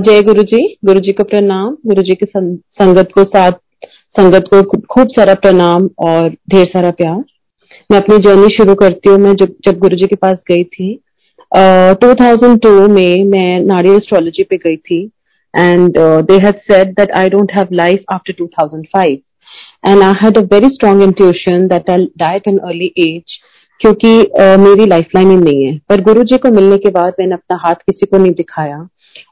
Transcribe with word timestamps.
जय 0.00 0.22
गुरु 0.22 0.42
जी 0.42 0.78
गुरु 0.84 1.00
जी 1.00 1.12
को 1.12 1.24
प्रणाम। 1.24 1.76
गुरु 1.86 2.02
जी 2.02 2.14
की 2.14 2.26
संगत 2.26 3.08
को 3.14 3.24
साथ 3.24 3.52
संगत 4.18 4.44
को 4.54 4.62
खूब 4.62 5.08
सारा 5.08 5.34
प्रणाम 5.34 5.88
और 5.98 6.28
ढेर 6.28 6.64
सारा 6.66 6.90
प्यार। 6.90 7.24
मैं 7.90 7.98
अपनी 8.00 8.18
जर्नी 8.18 8.48
शुरू 8.56 8.74
करती 8.74 9.08
हूँ। 9.08 9.18
मैं 9.18 9.34
जब 9.34 9.54
जब 9.64 9.78
गुरु 9.78 9.96
जी 9.96 10.06
के 10.06 10.16
पास 10.16 10.36
गई 10.48 10.64
थी 10.64 11.00
uh, 11.56 11.94
2002 12.04 12.88
में 12.88 13.24
मैं 13.24 13.60
नाड़ी 13.60 13.90
एस्ट्रोलॉजी 13.90 14.42
पे 14.42 14.56
गई 14.56 14.76
थी 14.76 15.02
and 15.56 15.98
they 15.98 16.34
had 16.34 16.60
said 16.60 16.92
that 16.92 17.12
I 17.12 17.28
don't 17.28 17.52
have 17.52 17.68
life 17.72 18.04
after 18.12 18.34
2005 18.40 19.18
and 19.86 20.02
I 20.02 20.12
had 20.22 20.38
a 20.38 20.42
very 20.54 20.68
strong 20.68 21.02
intuition 21.02 21.66
that 21.68 21.90
I 21.90 22.06
died 22.18 22.48
in 22.48 22.58
early 22.58 22.92
age 22.98 23.38
क्योंकि 23.80 24.22
uh, 24.22 24.56
मेरी 24.58 24.86
लाइफ 24.86 25.06
लाइन 25.16 25.30
ही 25.30 25.36
नहीं 25.36 25.64
है। 25.64 25.78
पर 25.88 26.00
गुरु 26.00 26.22
जी 26.22 26.38
को 26.38 26.50
मिलने 26.50 26.78
के 26.78 26.90
बाद 26.90 27.12
मैंने 27.20 27.34
अपना 27.34 27.56
हाथ 27.56 27.74
किसी 27.74 28.06
को 28.06 28.18
नहीं 28.18 28.32
दिखाया। 28.32 28.88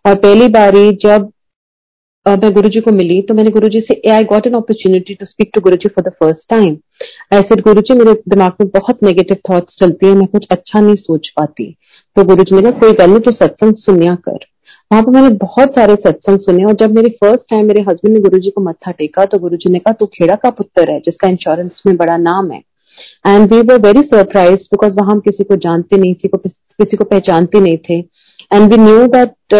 और 0.06 0.14
पहली 0.16 0.48
बारी 0.50 0.90
जब 1.02 1.30
मैं 2.26 2.52
गुरु 2.52 2.68
जी 2.68 2.80
को 2.80 2.90
मिली 2.92 3.20
तो 3.22 3.34
मैंने 3.34 3.50
गुरु 3.50 3.68
जी 3.68 3.80
से 3.80 3.94
I 4.12 4.24
got 4.30 4.46
an 4.46 4.54
opportunity 4.54 5.14
to 5.14 5.26
speak 5.26 5.50
to 5.54 5.60
Guru 5.60 5.76
ji 5.76 5.88
for 5.88 6.04
the 6.04 6.12
first 6.14 6.48
time 6.50 6.76
ऐसे 7.32 7.56
गुरु 7.62 7.80
जी 7.80 7.94
मेरे 7.94 8.12
दिमाग 8.28 8.52
में 8.60 8.68
बहुत 8.74 9.02
नेगेटिव 9.02 9.36
थॉट्स 9.50 9.76
चलती 9.80 10.06
है, 10.06 10.14
मैं 10.14 10.26
कुछ 10.26 10.46
अच्छा 10.50 10.80
नहीं 10.80 10.94
सोच 10.96 11.28
पाती. 11.36 11.74
तो 12.16 12.24
गुरु 12.24 12.44
जी 12.44 12.54
ने 12.54 12.62
कहा, 12.62 12.70
कोई 12.70 12.92
गल 12.92 13.10
नहीं 13.10 13.20
तो 13.20 13.32
सत्संग 13.32 13.74
सुनिया 13.76 14.14
कर। 14.28 14.46
वहाँ 14.92 15.02
पर 15.02 15.10
मैंने 15.10 15.28
बहुत 15.36 15.74
सारे 15.74 15.94
सत्संग 15.96 16.38
सुने 16.40 16.64
और 16.64 16.74
जब 16.76 16.94
मेरी 16.94 17.10
फ़र्स्ट 17.14 17.48
टाइम 17.50 17.66
मेरे 17.66 17.80
हस्बैंड 17.88 18.14
ने 18.14 18.20
गुरु 18.22 18.38
जी 18.38 18.50
को 18.50 18.60
मत्था 18.62 18.90
टेका 18.92 19.24
तो 19.24 19.38
गुरु 19.38 19.56
जी 19.56 19.72
ने 19.72 19.78
कहा, 19.78 19.92
तू 19.92 20.06
खेड़ा 20.08 20.34
का 20.36 20.50
पुत्र 20.52 20.90
है, 20.90 21.00
जिसका 21.00 21.28
इंश्योरेंस 21.28 21.82
में 21.86 21.96
बड़ा 21.96 22.16
नाम 22.18 22.50
है। 22.50 22.62
And 23.26 23.52
we 23.52 23.60
were 23.62 23.80
very 23.80 24.02
surprise 24.04 24.68
because 24.72 24.96
वहाँ 25.00 25.12
हम 25.12 25.20
किसी 25.20 25.44
को 25.44 25.56
जानते 25.58 25.96
नहीं 25.96 26.14
थे, 26.14 26.28
किसी 26.28 26.96
को 26.96 27.04
पहचानते 27.04 27.60
नहीं 27.60 27.78
थे। 27.88 28.00
एंड 28.50 28.70
वी 28.70 28.76
न्यू 28.78 29.06
दैट 29.06 29.54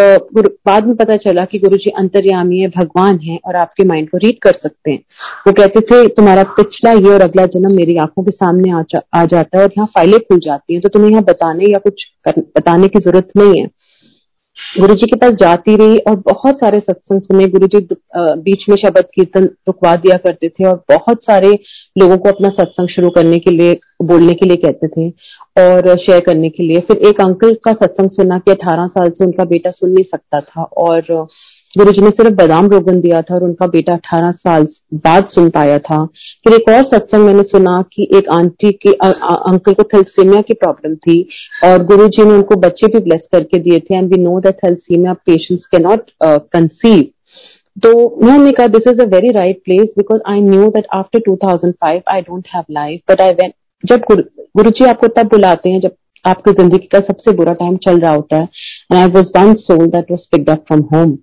बाद 0.66 0.86
में 0.86 0.94
पता 0.96 1.16
चला 1.16 1.44
कि 1.44 1.58
गुरु 1.58 1.76
जी 1.76 1.90
अंतर्यामी 1.98 2.58
है 2.58 2.68
भगवान 2.68 3.18
है 3.20 3.38
और 3.46 3.56
आपके 3.56 3.84
माइंड 3.84 4.08
को 4.10 4.18
रीड 4.18 4.38
कर 4.42 4.52
सकते 4.52 4.90
हैं। 4.90 4.98
वो 5.46 5.52
कहते 5.52 5.80
थे 5.82 6.06
तुम्हारा 6.10 6.42
पिछला 6.56 6.92
ये 6.92 7.12
और 7.12 7.22
अगला 7.22 7.44
जन्म 7.48 7.74
मेरी 7.76 7.96
आँखों 7.98 8.24
के 8.24 8.30
सामने 8.30 8.70
आ, 8.70 8.82
जा, 8.82 9.00
आ 9.14 9.24
जाता 9.24 9.58
है 9.58 9.64
और 9.64 9.72
यहाँ 9.76 9.86
फाइलें 9.94 10.18
खुल 10.20 10.38
जाती 10.40 10.74
है 10.74 10.80
तो 10.80 10.88
तुम्हें 10.88 11.10
यहाँ 11.10 11.22
बताने 11.24 11.72
या 11.72 11.78
कुछ 11.80 12.04
कर, 12.24 12.40
बताने 12.56 12.88
की 12.88 12.98
ज़रूरत 13.00 13.28
नहीं 13.36 13.60
है। 13.60 13.66
गुरु 14.70 14.94
जी 14.94 15.06
के 15.06 15.16
पास 15.16 15.34
जाती 15.34 15.74
रही 15.76 15.98
और 16.00 16.16
बहुत 16.24 16.58
सारे 16.60 16.78
सत्संग 16.78 17.20
सुने। 17.22 17.46
गुरु 17.48 17.66
जी 17.66 17.78
बीच 18.16 18.64
में 18.68 18.76
शब्द 18.76 19.04
कीर्तन 19.14 19.44
रुकवा 19.68 19.94
दिया 19.96 20.16
करते 20.18 20.48
थे 20.48 20.64
और 20.64 20.82
बहुत 20.88 21.24
सारे 21.24 21.52
लोगों 21.96 22.16
को 22.16 22.28
अपना 22.28 22.48
सत्संग 22.50 22.88
शुरू 22.88 23.10
करने 23.10 23.38
के 23.38 23.50
लिए, 23.50 23.74
बोलने 24.02 24.34
के 24.34 24.46
लिए 24.46 24.56
कहते 24.58 24.88
थे 24.88 25.08
और 25.58 25.96
शेयर 25.98 26.20
करने 26.20 26.48
के 26.48 26.62
लिए। 26.62 26.80
फिर 26.80 26.96
एक 27.08 27.20
अंकल 27.20 27.54
का 27.64 27.72
सत्संग 27.74 28.10
सुना 28.10 28.38
कि 28.38 28.50
अठारह 28.50 28.86
साल 28.88 29.10
से 29.10 29.24
उनका 29.24 29.44
बेटा 29.46 29.70
सुन 29.70 29.90
नहीं 29.90 30.04
सकता 30.06 30.40
था 30.40 30.62
और 30.78 31.26
गुरु 31.78 31.92
जी 31.92 32.02
ने 32.02 32.10
सिर्फ़ 32.10 32.34
बादाम 32.34 32.68
रोगन 32.68 33.00
दिया 33.00 33.20
था 33.22 33.34
और 33.34 33.44
उनका 33.44 33.66
बेटा 33.68 33.92
अठारह 33.94 34.30
साल 34.32 34.66
बाद 35.04 35.26
सुन 35.30 35.50
पाया 35.50 35.78
था। 35.80 36.04
फिर 36.44 36.54
एक 36.54 36.68
और 36.68 36.82
सत्संग 36.84 37.24
मैंने 37.24 37.42
सुना 37.44 37.80
कि 37.92 38.08
एक 38.16 38.28
आंटी 38.32 38.72
के 38.84 38.92
अंकल 38.92 39.72
को 39.72 39.82
थेल्सीमिया 39.92 40.40
की 40.42 40.54
प्रॉब्लम 40.56 40.94
थी 40.96 41.20
और 41.64 41.84
गुरु 41.86 42.08
जी 42.08 42.24
ने 42.24 42.34
उनको 42.34 42.56
बच्चे 42.60 42.86
भी 42.86 43.00
ब्लेस 43.00 43.28
करके 43.32 43.58
दिए 43.58 43.78
थे। 43.80 43.96
And 43.96 44.12
we 44.12 44.18
know 44.22 44.38
that 44.40 44.56
thalassemia 44.64 45.12
patients 45.26 45.66
can 45.66 45.82
not 45.82 46.10
conceive 46.22 47.04
तो 47.76 47.90
मैंने 48.22 48.52
कहा 48.52 48.66
this 48.68 48.86
is 48.88 49.00
a 49.02 49.04
very 49.08 49.30
right 49.32 49.60
place 49.64 49.94
because 49.98 50.20
I 50.30 50.40
knew 50.42 50.68
that 50.70 50.86
after 50.94 51.20
2005 51.28 52.12
I 52.12 52.20
don't 52.20 52.48
have 52.54 52.64
life 52.72 53.00
but 53.10 53.20
I 53.20 53.32
went 53.32 53.54
जब 53.84 54.04
गुरु 54.10 54.70
जी 54.70 54.84
आपको 54.84 55.08
तब 55.16 55.28
बुलाते 55.28 55.70
हैं 55.70 55.80
जब 55.80 55.94
आपकी 56.24 56.52
ज़िंदगी 56.52 56.86
का 56.92 57.00
सबसे 57.06 57.32
बुरा 57.36 57.52
टाइम 57.54 57.76
चल 57.84 58.00
रहा 58.00 58.12
होता 58.12 58.36
है। 58.36 58.42
And 58.42 58.98
I 58.98 59.06
was 59.10 59.32
one 59.36 59.54
soul 59.58 59.86
that 59.88 60.10
was 60.10 60.26
picked 60.32 60.50
up 60.50 60.64
from 60.68 60.80
home 60.92 61.16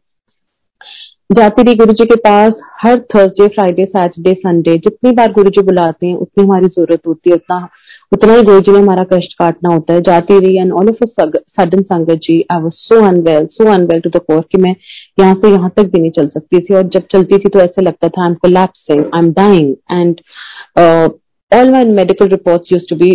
जाती 1.32 1.64
रही 1.64 1.76
गुरु 1.76 1.94
जी 1.94 2.06
के 2.06 2.16
पास 2.22 2.60
हर 2.82 2.98
थर्सडे 3.14 3.48
फ्राइडे 3.54 3.86
सैटरडे 3.86 4.34
संडे 4.34 4.78
जितनी 4.78 5.12
बार 5.16 5.32
गुरु 5.34 5.50
जी 5.50 5.62
बुलाते 5.66 6.08
हैं 6.08 6.16
उतनी 6.16 6.44
हमारी 6.44 6.68
ज़रूरत 6.68 7.08
होती 7.08 7.30
है। 7.30 7.36
उतना 7.36 7.68
उतना 8.12 8.34
ही 8.34 8.42
गुरु 8.44 8.60
जी 8.60 8.72
ने 8.72 8.78
हमारा 8.80 9.04
कष्ट 9.14 9.34
काटना 9.40 9.70
होता 9.74 9.94
है। 9.94 10.02
जाती 10.02 10.40
रही 10.40 10.60
and 10.62 10.74
all 10.74 10.90
of 10.90 11.04
sudden 11.06 11.82
Sangat 11.84 12.20
ji 12.24 12.40
I 12.52 12.62
was 12.62 12.74
so 12.76 13.02
unwell 13.08 13.48
so 13.52 13.70
unwell 13.74 14.00
to 14.02 14.10
the 14.10 14.22
core 14.28 14.42
कि 14.52 14.58
मैं 14.62 14.76
यहाँ 15.20 15.36
से 15.36 15.52
यहाँ 15.52 15.70
तक 15.78 15.90
भी 15.94 16.00
नहीं 16.00 16.12
चल 16.20 16.28
सकती 16.28 16.60
थी। 16.60 16.74
और 16.74 16.84
जब 16.96 17.08
चलती 17.12 17.38
थी 17.38 17.50
तो 17.50 17.60
ऐसे 17.60 17.82
लगता 17.82 18.10
था 18.10 18.24
I 18.24 18.30
am 18.30 18.36
collapsing 18.44 19.04
I 19.06 19.20
am 19.20 19.32
dying 19.34 19.76
and 19.92 20.22
all 21.52 21.72
my 21.72 21.86
medical 21.96 22.28
report 22.30 22.72
used 22.74 22.90
to 22.92 23.00
be 23.02 23.12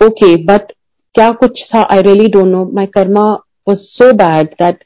okay, 0.00 0.32
but 0.46 0.72
क्या 1.14 1.30
कुछ 1.42 1.62
था? 1.74 1.82
I 1.82 2.02
really 2.02 2.28
don't 2.28 2.46
know 2.46 2.64
my 2.74 2.86
karma 2.94 3.22
was 3.68 3.78
so 3.80 4.12
bad 4.14 4.54
that 4.62 4.84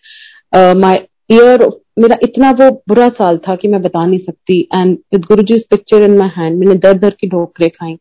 my 0.77 0.99
year, 1.31 1.65
मेरा 1.99 2.17
इतना 2.23 2.51
वो 2.61 2.71
बुरा 2.89 3.09
साल 3.17 3.39
था 3.39 3.55
कि 3.57 3.69
मैं 3.69 3.81
बता 3.83 4.05
नहीं 4.07 4.19
सकती। 4.19 4.61
And 4.75 4.97
with 5.13 5.25
Guru 5.25 5.43
ji 5.43 5.59
picture 5.71 6.03
in 6.03 6.17
my 6.19 6.29
hand 6.37 6.59
मैंने 6.59 6.75
दर 6.81 6.99
दर 6.99 7.17
की 7.21 7.29
ढोकरे 7.29 7.69
खाई। 7.69 7.97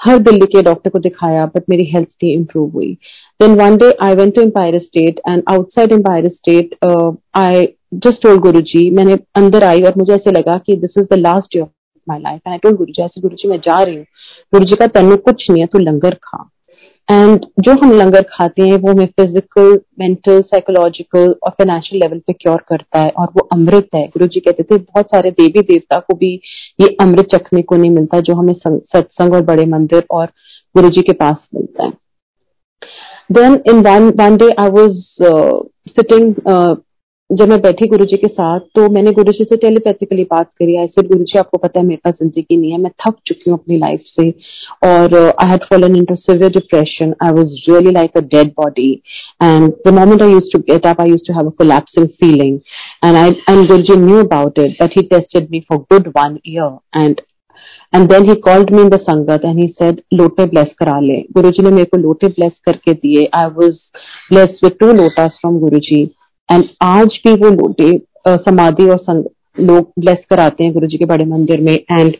हर 0.00 0.18
दिल्ली 0.20 0.46
के 0.46 0.62
डॉक्टर 0.62 0.90
को 0.90 0.98
दिखाया 0.98 1.44
बट 1.46 1.64
मेरी 1.70 1.84
हेल्थ 1.86 2.08
नहीं 2.22 2.32
इम्प्रूव 2.34 2.70
हुई। 2.70 2.92
Then 3.40 3.54
one 3.60 3.76
day 3.76 3.90
I 4.02 4.14
went 4.14 4.34
to 4.34 4.42
Empire 4.42 4.78
State 4.80 5.20
and 5.28 5.42
outside 5.50 5.92
Empire 5.92 6.28
State 6.28 6.74
I 6.84 7.66
just 7.94 8.22
told 8.22 8.40
Guru 8.40 8.60
ji 8.62 8.88
मैंने 8.90 9.18
अंदर 9.36 9.64
आई 9.64 9.82
और 9.82 9.92
मुझे 9.98 10.12
ऐसे 10.14 10.30
लगा 10.30 10.58
कि 10.66 10.76
this 10.76 10.98
is 10.98 11.06
the 11.10 11.18
last 11.18 11.54
day 11.54 11.60
of 11.60 11.68
my 12.06 12.18
life 12.20 12.40
and 12.46 12.52
I 12.52 12.58
told 12.58 12.76
Guru 12.76 12.92
ji 12.92 13.02
ऐसे 13.02 13.20
गुरु 13.20 13.36
जी 13.36 13.48
मैं 13.48 13.58
जा 13.60 13.82
रही 13.82 13.96
हूँ। 13.96 14.04
गुरु 14.52 14.64
जी 14.64 14.76
का 14.76 14.86
तनु 14.94 15.16
कुछ 15.18 15.50
नहीं 15.50 15.60
है, 15.60 15.66
तू 15.66 15.78
लंगर 15.78 16.14
खा। 16.24 16.48
एंड 17.08 17.44
जो 17.60 17.72
हम 17.74 17.92
लंगर 17.92 18.22
खाते 18.30 18.62
हैं, 18.62 18.76
वो 18.76 18.90
हमें 18.90 19.06
फ़िज़िकल 19.06 19.78
मेंटल 20.00 20.40
साइकोलॉजिकल 20.42 21.34
और 21.42 21.50
फाइनेंशियल 21.50 22.00
लेवल 22.02 22.18
पे 22.26 22.32
क्योर 22.32 22.62
करता 22.68 22.98
है 22.98 23.10
और 23.10 23.26
वो 23.36 23.48
अमृत 23.52 23.88
है। 23.94 24.06
गुरु 24.08 24.26
जी 24.26 24.40
कहते 24.40 24.62
थे, 24.62 24.76
बहुत 24.76 25.10
सारे 25.10 25.30
देवी 25.30 25.62
देवता 25.62 25.98
को 26.00 26.16
भी 26.16 26.32
ये 26.80 26.88
अमृत 27.00 27.26
चखने 27.34 27.62
को 27.62 27.76
नहीं 27.76 27.90
मिलता 27.90 28.20
जो 28.20 28.34
हमें 28.34 28.52
सत्संग 28.54 29.34
और 29.34 29.42
बड़े 29.44 29.66
मंदिर 29.66 30.04
और 30.10 30.26
गुरु 30.74 30.88
जी 30.88 31.02
के 31.02 31.12
पास 31.14 31.48
मिलता 31.54 31.84
है. 31.84 31.92
Then 33.32 33.60
in 33.70 33.80
one 34.16 34.36
day 34.36 34.50
I 34.60 34.70
was 34.70 35.02
sitting 35.90 36.34
जब 37.32 37.48
मैं 37.48 37.60
बैठी 37.62 37.86
गुरु 37.88 38.04
जी 38.04 38.16
के 38.16 38.28
साथ 38.28 38.60
तो 38.74 38.88
मैंने 38.92 39.10
गुरु 39.12 39.32
जी 39.32 39.44
से 39.44 39.56
टेलीपैथिकली 39.56 40.24
बात 40.30 40.48
करी। 40.58 40.74
ऐसे 40.76 41.02
गुरु 41.08 41.24
जी 41.24 41.38
आपको 41.38 41.58
पता 41.58 41.80
है, 41.80 41.84
मेरे 41.86 42.00
पास 42.04 42.14
ज़िंदगी 42.14 42.56
नहीं 42.56 42.72
है। 42.72 42.78
मैं 42.78 42.90
थक 43.06 43.14
चुकी 43.26 43.50
हूँ 43.50 43.58
अपनी 43.58 43.78
लाइफ 43.78 44.00
से 44.06 44.28
और 44.88 45.14
I 45.16 45.50
had 45.50 45.64
fallen 45.64 45.96
into 45.96 46.14
severe 46.16 46.50
depression 46.52 47.14
I 47.24 47.32
was 47.32 47.54
really 47.68 47.90
like 47.90 48.16
a 48.16 48.20
dead 48.34 48.52
body 48.60 48.90
and 49.42 49.72
the 49.86 49.94
moment 49.98 50.22
I 50.22 50.32
used 50.32 50.52
to 50.52 50.58
get 50.70 50.86
up 50.86 51.00
I 51.00 51.10
used 51.10 51.26
to 51.28 51.34
have 51.34 51.46
a 51.46 51.54
collapsing 51.58 52.08
feeling 52.20 52.58
and 53.04 53.16
I 53.16 53.30
and 53.48 53.66
Guru 53.68 53.82
ji 53.82 53.96
knew 54.00 54.22
about 54.24 54.58
it 54.58 54.76
but 54.82 54.96
he 54.98 55.02
tested 55.16 55.50
me 55.50 55.60
for 55.68 55.78
good 55.92 56.08
one 56.18 56.38
year 56.46 57.02
and 57.02 57.20
and 57.94 58.08
then 58.12 58.28
he 58.28 58.34
called 58.44 58.70
me 58.72 58.82
in 58.82 58.88
the 58.90 59.00
sangat 59.02 59.44
and 59.44 59.58
he 59.58 59.68
said 59.80 60.00
Lotay 60.14 60.44
bless 60.46 60.74
करा 60.78 60.98
ले 61.00 61.20
गुरु 61.34 61.50
जी 61.50 61.62
ने 61.62 61.70
मेरे 61.70 61.84
को 61.84 61.96
लोटे 61.98 62.28
bless 62.38 62.60
करके 62.64 62.92
दिए 62.94 63.28
I 63.34 63.46
was 63.56 63.78
bless 64.32 64.60
with 64.64 64.76
two 64.80 64.92
lotas 64.92 65.38
from 65.40 65.58
Guru 65.60 65.78
ji 65.88 66.04
and 66.52 66.64
आज 66.82 67.20
भी 67.26 67.32
वो 67.42 67.50
लोटे 67.50 67.90
समाधि 68.44 68.88
और 68.90 69.22
लोग 69.60 69.92
ब्लेस 69.98 70.24
कराते 70.30 70.64
हैं 70.64 70.72
गुरु 70.72 70.86
जी 70.86 70.98
के 70.98 71.04
बड़े 71.04 71.24
मंदिर 71.24 71.60
में 71.60 71.72
एंड 71.72 72.14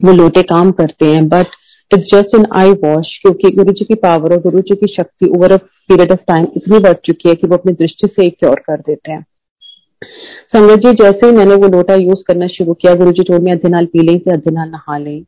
वो 0.00 0.12
लोटे 0.12 0.42
काम 0.50 0.70
करते 0.80 1.12
हैं 1.12 1.28
but 1.28 1.54
it's 1.90 2.10
just 2.14 2.34
an 2.36 2.46
eyewash 2.84 3.16
क्योंकि 3.22 3.50
गुरु 3.56 3.72
जी 3.72 3.84
की 3.84 3.94
पावर 4.02 4.32
और 4.34 4.40
गुरु 4.42 4.60
जी 4.68 4.76
की 4.76 4.92
शक्ति 4.94 5.28
over 5.36 5.52
a 5.52 5.56
period 5.88 6.12
of 6.12 6.20
time 6.28 6.46
इतनी 6.56 6.78
बढ़ 6.78 6.96
चुकी 7.04 7.28
है 7.28 7.34
कि 7.34 7.46
वो 7.46 7.56
अपनी 7.56 7.72
दृष्टि 7.74 8.08
से 8.08 8.28
क्योर 8.30 8.62
कर 8.66 8.80
देते 8.86 9.12
हैं 9.12 9.24
संगत 10.52 10.78
जी 10.78 10.92
जैसे 11.02 11.26
ही 11.26 11.32
मैंने 11.32 11.54
वो 11.62 11.68
लोटा 11.68 11.94
यूज़ 11.94 12.22
करना 12.26 12.46
शुरू 12.56 12.74
किया 12.74 12.94
गुरु 12.94 13.12
जी 13.12 13.22
टोल 13.28 13.40
में 13.42 13.52
अध्यनाल 13.52 13.86
पी 13.92 14.02
लें 14.02 14.18
तो 14.18 14.32
अध्यनाल 14.32 14.68
नहा 14.68 14.98
लें 14.98 15.20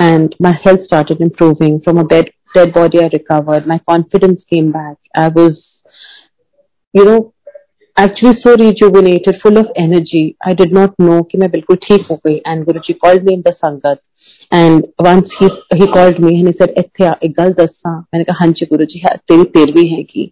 and 0.00 0.34
my 0.42 0.52
health 0.66 0.80
started 0.80 1.22
improving 1.22 1.78
from 1.80 2.00
a 2.00 2.04
bed 2.04 2.30
dead 2.54 2.72
body 2.72 3.00
I 3.00 3.08
recovered. 3.12 3.66
My 3.66 3.78
confidence 3.80 4.44
came 4.44 4.72
back. 4.72 4.96
I 5.14 5.28
was, 5.28 5.82
you 6.94 7.04
know, 7.04 7.34
actually 7.98 8.34
so 8.36 8.54
rejuvenated, 8.54 9.36
full 9.42 9.58
of 9.58 9.66
energy. 9.74 10.36
I 10.44 10.54
did 10.54 10.72
not 10.72 10.92
know 11.00 11.22
कि 11.30 11.38
मैं 11.38 11.50
बिल्कुल 11.50 11.76
ठीक 11.86 12.06
हो 12.10 12.16
गई 12.26 12.40
and 12.50 12.66
Guruji 12.66 12.94
called 13.04 13.24
me 13.28 13.34
in 13.38 13.42
the 13.46 13.54
sangat 13.62 13.98
and 14.58 14.86
once 15.06 15.34
he 15.38 15.48
he 15.80 15.86
called 15.96 16.20
me 16.24 16.34
and 16.38 16.50
he 16.50 16.52
said 16.60 16.74
इत्थे 16.78 17.08
एक 17.26 17.34
गल 17.38 17.52
दसा 17.60 17.96
मैंने 17.98 18.24
कहा 18.24 18.44
हाँ 18.44 18.48
जी 18.60 18.66
गुरुजी 18.72 18.98
है 19.06 19.16
तेरी 19.28 19.44
तेरहवीं 19.56 19.86
है 19.94 20.02
कि 20.12 20.30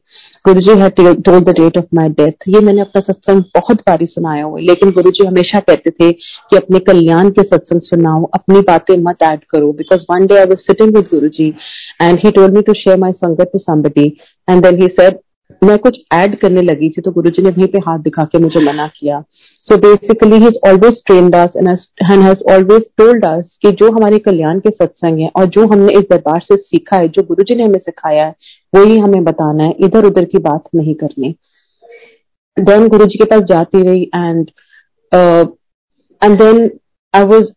गुरुजी 0.49 0.79
had 0.83 0.97
told 1.29 1.51
the 1.51 1.57
date 1.61 1.81
of 1.83 1.91
my 2.01 2.07
death 2.21 2.49
ये 2.55 2.61
मैंने 2.69 2.81
अपना 2.81 3.01
सत्संग 3.09 3.43
बहुत 3.57 3.83
बारी 3.89 4.07
सुनाया 4.13 4.45
हुआ 4.45 4.61
लेकिन 4.71 4.91
गुरुजी 5.01 5.27
हमेशा 5.27 5.61
कहते 5.73 5.91
थे 5.91 6.13
कि 6.13 6.57
अपने 6.57 6.79
कल्याण 6.93 7.31
के 7.39 7.49
सत्संग 7.51 7.81
सुनाओ 7.91 8.25
अपनी 8.41 8.61
बातें 8.73 8.97
मत 9.11 9.29
ऐड 9.33 9.45
करो 9.55 9.75
because 9.83 10.09
one 10.15 10.31
day 10.33 10.41
I 10.45 10.49
was 10.55 10.65
sitting 10.71 10.97
with 10.99 11.13
Guruji 11.13 11.53
and 12.01 12.25
he 12.25 12.37
told 12.41 12.59
me 12.59 12.67
to 12.71 12.81
share 12.85 12.99
my 13.07 13.15
sangat 13.23 13.57
to 13.57 13.65
somebody 13.69 14.11
and 14.49 14.65
then 14.65 14.83
he 14.83 14.89
said 14.99 15.23
मैं 15.65 15.77
कुछ 15.79 15.99
ऐड 16.13 16.35
करने 16.39 16.63
लगी 16.63 16.89
थी 16.91 17.01
तो 17.01 17.11
गुरुजी 17.13 17.43
ने 17.43 17.51
वहीं 17.51 17.67
पे 17.73 17.79
हाथ 17.87 17.99
दिखा 17.99 18.25
के 18.33 18.39
मुझे 18.39 18.61
मना 18.65 18.87
किया 18.97 19.21
so 19.65 19.77
basically 19.77 20.37
he 20.45 20.49
always 20.69 21.03
train 21.07 21.25
and 21.27 22.23
has 22.23 22.43
always 22.55 22.85
told 22.99 23.25
us 23.27 23.59
कि 23.63 23.71
जो 23.81 23.91
हमारे 23.93 24.19
कल्याण 24.27 24.59
के 24.61 24.71
सत्संग 24.71 25.21
है 25.21 25.31
और 25.37 25.47
जो 25.57 25.67
हमने 25.73 25.93
इस 25.99 26.05
दरबार 26.11 26.41
से 26.43 26.57
सीखा 26.57 26.97
है 26.97 27.09
जो 27.09 27.23
गुरुजी 27.23 27.55
ने 27.55 27.65
हमें 27.65 27.79
सिखाया 27.79 28.27
है 28.27 28.35
वही 28.75 28.99
हमें 28.99 29.23
बताना 29.25 29.65
है 29.65 29.77
इधर 29.87 30.07
उधर 30.07 30.25
की 30.35 30.39
बात 30.49 30.65
नहीं 30.75 30.95
करनी 31.05 31.35
देन 32.57 32.89
गुरु 32.89 33.07
जी 33.07 33.19
के 33.19 33.25
पास 33.31 33.43
जाती 33.49 33.83
रही 33.83 34.03
and 34.15 34.51
and 35.13 36.39
then 36.43 36.71
I 37.15 37.25
was 37.25 37.53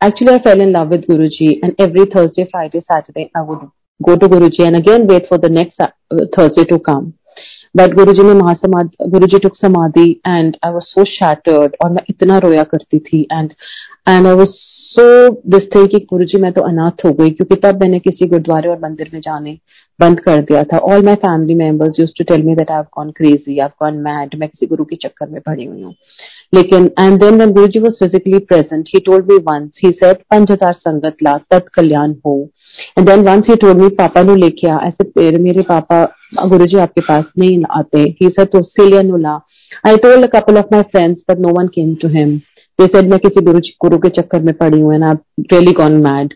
actually 0.00 0.32
I 0.32 0.40
fell 0.40 0.60
in 0.60 0.72
love 0.72 0.90
with 0.90 1.06
Guruji 1.06 1.58
and 1.62 1.74
every 1.78 2.04
Thursday, 2.06 2.46
Friday, 2.50 2.80
Saturday 2.82 3.30
I 3.34 3.42
would 3.42 3.60
go 4.00 4.16
to 4.16 4.28
Guruji 4.28 4.66
and 4.66 4.76
again 4.76 5.06
wait 5.06 5.26
for 5.28 5.38
the 5.38 5.48
next 5.48 5.80
uh, 5.80 5.88
Thursday 6.34 6.64
to 6.64 6.78
come. 6.80 7.14
But 7.76 7.96
Guruji 7.96 8.24
ने 8.24 8.34
महासमाधि 8.34 9.10
Guruji 9.10 9.40
took 9.40 9.56
samadhi 9.56 10.06
and 10.26 10.56
I 10.62 10.70
was 10.70 10.92
so 10.92 11.04
shattered 11.08 11.76
और 11.84 11.90
मैं 11.92 12.02
इतना 12.10 12.38
रोया 12.46 12.62
करती 12.72 12.98
थी 13.08 13.26
and 13.40 13.58
and 14.14 14.32
I 14.32 14.38
was 14.42 14.56
so 14.86 15.04
this 15.50 15.64
थे 15.74 15.86
कि 15.92 15.98
गुरु 16.10 16.24
जी 16.24 16.38
मैं 16.40 16.52
तो 16.52 16.62
अनाथ 16.64 17.04
हो 17.04 17.10
गई 17.14 17.30
क्योंकि 17.30 17.54
तब 17.62 17.80
मैंने 17.80 17.98
किसी 18.00 18.26
गुरुद्वारे 18.26 18.68
और 18.68 18.78
मंदिर 18.82 19.10
में 19.14 19.20
जाने 19.20 19.52
बंद 20.00 20.20
कर 20.20 20.40
दिया 20.42 20.62
था। 20.64 20.78
All 20.92 21.04
my 21.04 21.14
family 21.24 21.54
members 21.54 21.98
use 22.00 22.12
to 22.18 22.24
tell 22.28 22.42
me 22.42 22.54
that 22.54 22.70
I 22.70 22.76
have 22.76 22.84
gone 22.98 23.10
crazy 23.16 23.58
I 23.58 23.68
gone 23.82 23.98
mad 24.02 24.38
मैं 24.40 24.48
किसी 24.48 24.66
गुरु 24.66 24.84
के 24.84 24.96
चक्कर 25.02 25.28
में 25.30 25.40
पड़ी 25.46 25.64
हुई 25.64 25.82
हूँ। 25.82 25.94
लेकिन 26.54 26.90
and 27.00 27.20
then 27.22 27.34
when 27.36 27.52
Guru 27.52 27.66
ji 27.66 27.78
was 27.80 27.98
physically 28.04 28.38
present 28.52 28.88
he 28.94 29.00
told 29.06 29.30
me 29.30 29.36
once 29.50 29.80
he 29.84 29.90
said 29.92 30.16
पंच 30.30 30.50
हज़ार 30.50 30.72
संगत 30.74 31.16
ला 31.22 31.36
तत् 31.50 31.68
कल्याण 31.74 32.14
हो। 32.26 32.38
And 32.98 33.08
then 33.08 33.28
once 33.28 33.50
he 33.50 33.56
told 33.56 33.82
me 33.82 33.88
पापा 33.98 34.22
नु 34.22 34.36
लेके 34.36 34.68
आ। 34.68 34.78
ऐसे 34.88 35.30
मेरे 35.38 35.62
पापा 35.68 36.04
गुरु 36.32 36.66
जी 36.66 36.78
आपके 36.78 37.00
पास 37.00 37.24
नहीं 37.38 37.62
आते। 37.70 37.98
ही 38.20 38.28
सर 38.28 38.44
तो 38.52 38.62
सिलियन 38.62 39.10
उला 39.12 39.34
I 39.86 39.96
told 39.96 40.24
a 40.24 40.38
couple 40.38 40.58
of 40.58 40.66
my 40.72 40.82
friends 40.92 41.24
but 41.30 41.38
no 41.40 41.52
one 41.58 41.68
came 41.74 41.94
to 42.02 42.08
him 42.08 42.36
they 42.78 42.86
said 42.86 43.10
मैं 43.10 43.18
किसी 43.18 43.44
गुरु 43.44 43.60
जी 43.60 43.74
गुरु 43.82 43.98
के 43.98 44.08
चक्कर 44.16 44.42
में 44.42 44.54
पड़ी 44.54 44.80
हूँ 44.80 44.94
and 44.94 45.04
really 45.52 45.72
gone 45.72 45.92
mad 46.02 46.34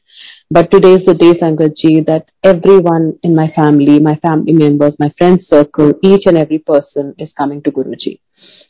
but 0.53 0.71
today 0.71 0.93
is 0.95 1.11
the 1.11 1.17
day 1.17 1.33
sangat 1.35 1.75
ji 1.77 2.01
that 2.01 2.23
everyone 2.47 3.13
in 3.25 3.35
my 3.37 3.47
family 3.59 3.99
my 4.01 4.15
family 4.27 4.57
members 4.59 4.95
my 5.01 5.09
friends 5.19 5.45
circle 5.45 5.95
each 6.05 6.27
and 6.29 6.39
every 6.39 6.59
person 6.69 7.13
is 7.21 7.33
coming 7.39 7.63
to 7.63 7.71
Guru 7.75 7.95
ji 8.01 8.19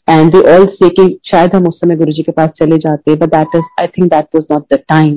and 0.08 0.32
they 0.32 0.40
all 0.52 0.67
से 0.75 1.08
शायद 1.31 1.55
हम 1.55 1.67
उस 1.67 1.81
समय 1.81 1.96
गुरु 1.96 2.12
जी 2.12 2.22
के 2.22 2.32
पास 2.32 2.50
चले 2.56 2.78
जाते 2.78 3.14
but 3.14 3.34
that 3.34 3.56
is 3.56 3.72
I 3.81 3.87
think 3.99 4.12
that 4.12 4.34
was 4.34 4.46
not 4.52 4.75
the 4.75 4.82
time 4.88 5.14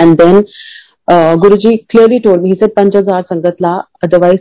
and 0.00 0.16
then 0.16 0.44
Guru 1.40 1.56
ji 1.56 1.76
clearly 1.90 2.18
told 2.18 2.42
me 2.42 2.50
ही 2.52 2.66
पंच 2.76 2.96
हज़ार 2.96 3.22
संगत 3.22 3.56
ला 3.62 3.76
अदरवाइज़ 4.04 4.40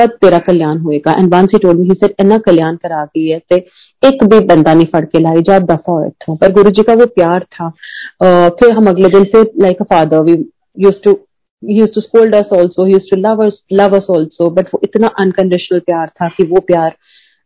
तब 0.00 0.16
तेरा 0.20 0.38
कल्याण 0.46 0.78
होएगा 0.78 1.12
and 1.12 1.34
once 1.34 1.50
he 1.52 1.58
told 1.58 1.80
me 1.80 1.88
he 1.88 1.94
said 1.94 2.10
इतना 2.10 2.38
कल्याण 2.44 2.76
करा 2.76 3.04
गई 3.06 3.26
है 3.28 3.38
ते 3.50 3.56
एक 4.02 4.24
भी 4.24 4.38
बंदा 4.46 4.74
नहीं 4.74 4.86
फड़ 4.92 5.04
के 5.06 5.18
लाई 5.18 5.42
जा 5.42 5.58
दफ़ा 5.64 5.92
हो 5.92 6.04
इथों 6.06 6.36
पर 6.36 6.52
गुरु 6.52 6.70
जी 6.70 6.82
का 6.82 6.94
वो 6.94 7.06
प्यार 7.14 7.44
था 7.52 7.70
uh, 7.70 8.50
फिर 8.50 8.72
हम 8.72 8.88
अगले 8.88 9.08
दिन 9.08 9.24
से 9.24 9.42
like 9.62 9.82
a 9.82 9.84
father 9.84 10.20
we 10.20 10.38
used 10.78 11.04
to 11.04 11.18
he 11.62 11.74
used 11.74 11.94
to 11.94 12.00
scold 12.00 12.34
us 12.34 12.50
also 12.50 12.84
he 12.84 12.92
used 12.92 13.08
to 13.08 13.16
love 13.16 13.40
us 13.40 13.56
love 13.72 13.92
us 13.92 14.06
also 14.08 14.48
but 14.50 14.68
वो 14.74 14.80
इतना 14.84 15.06
अनकंडीशनल 15.18 15.80
प्यार 15.80 16.08
था 16.20 16.28
कि 16.28 16.44
वो 16.44 16.60
प्यार 16.60 16.94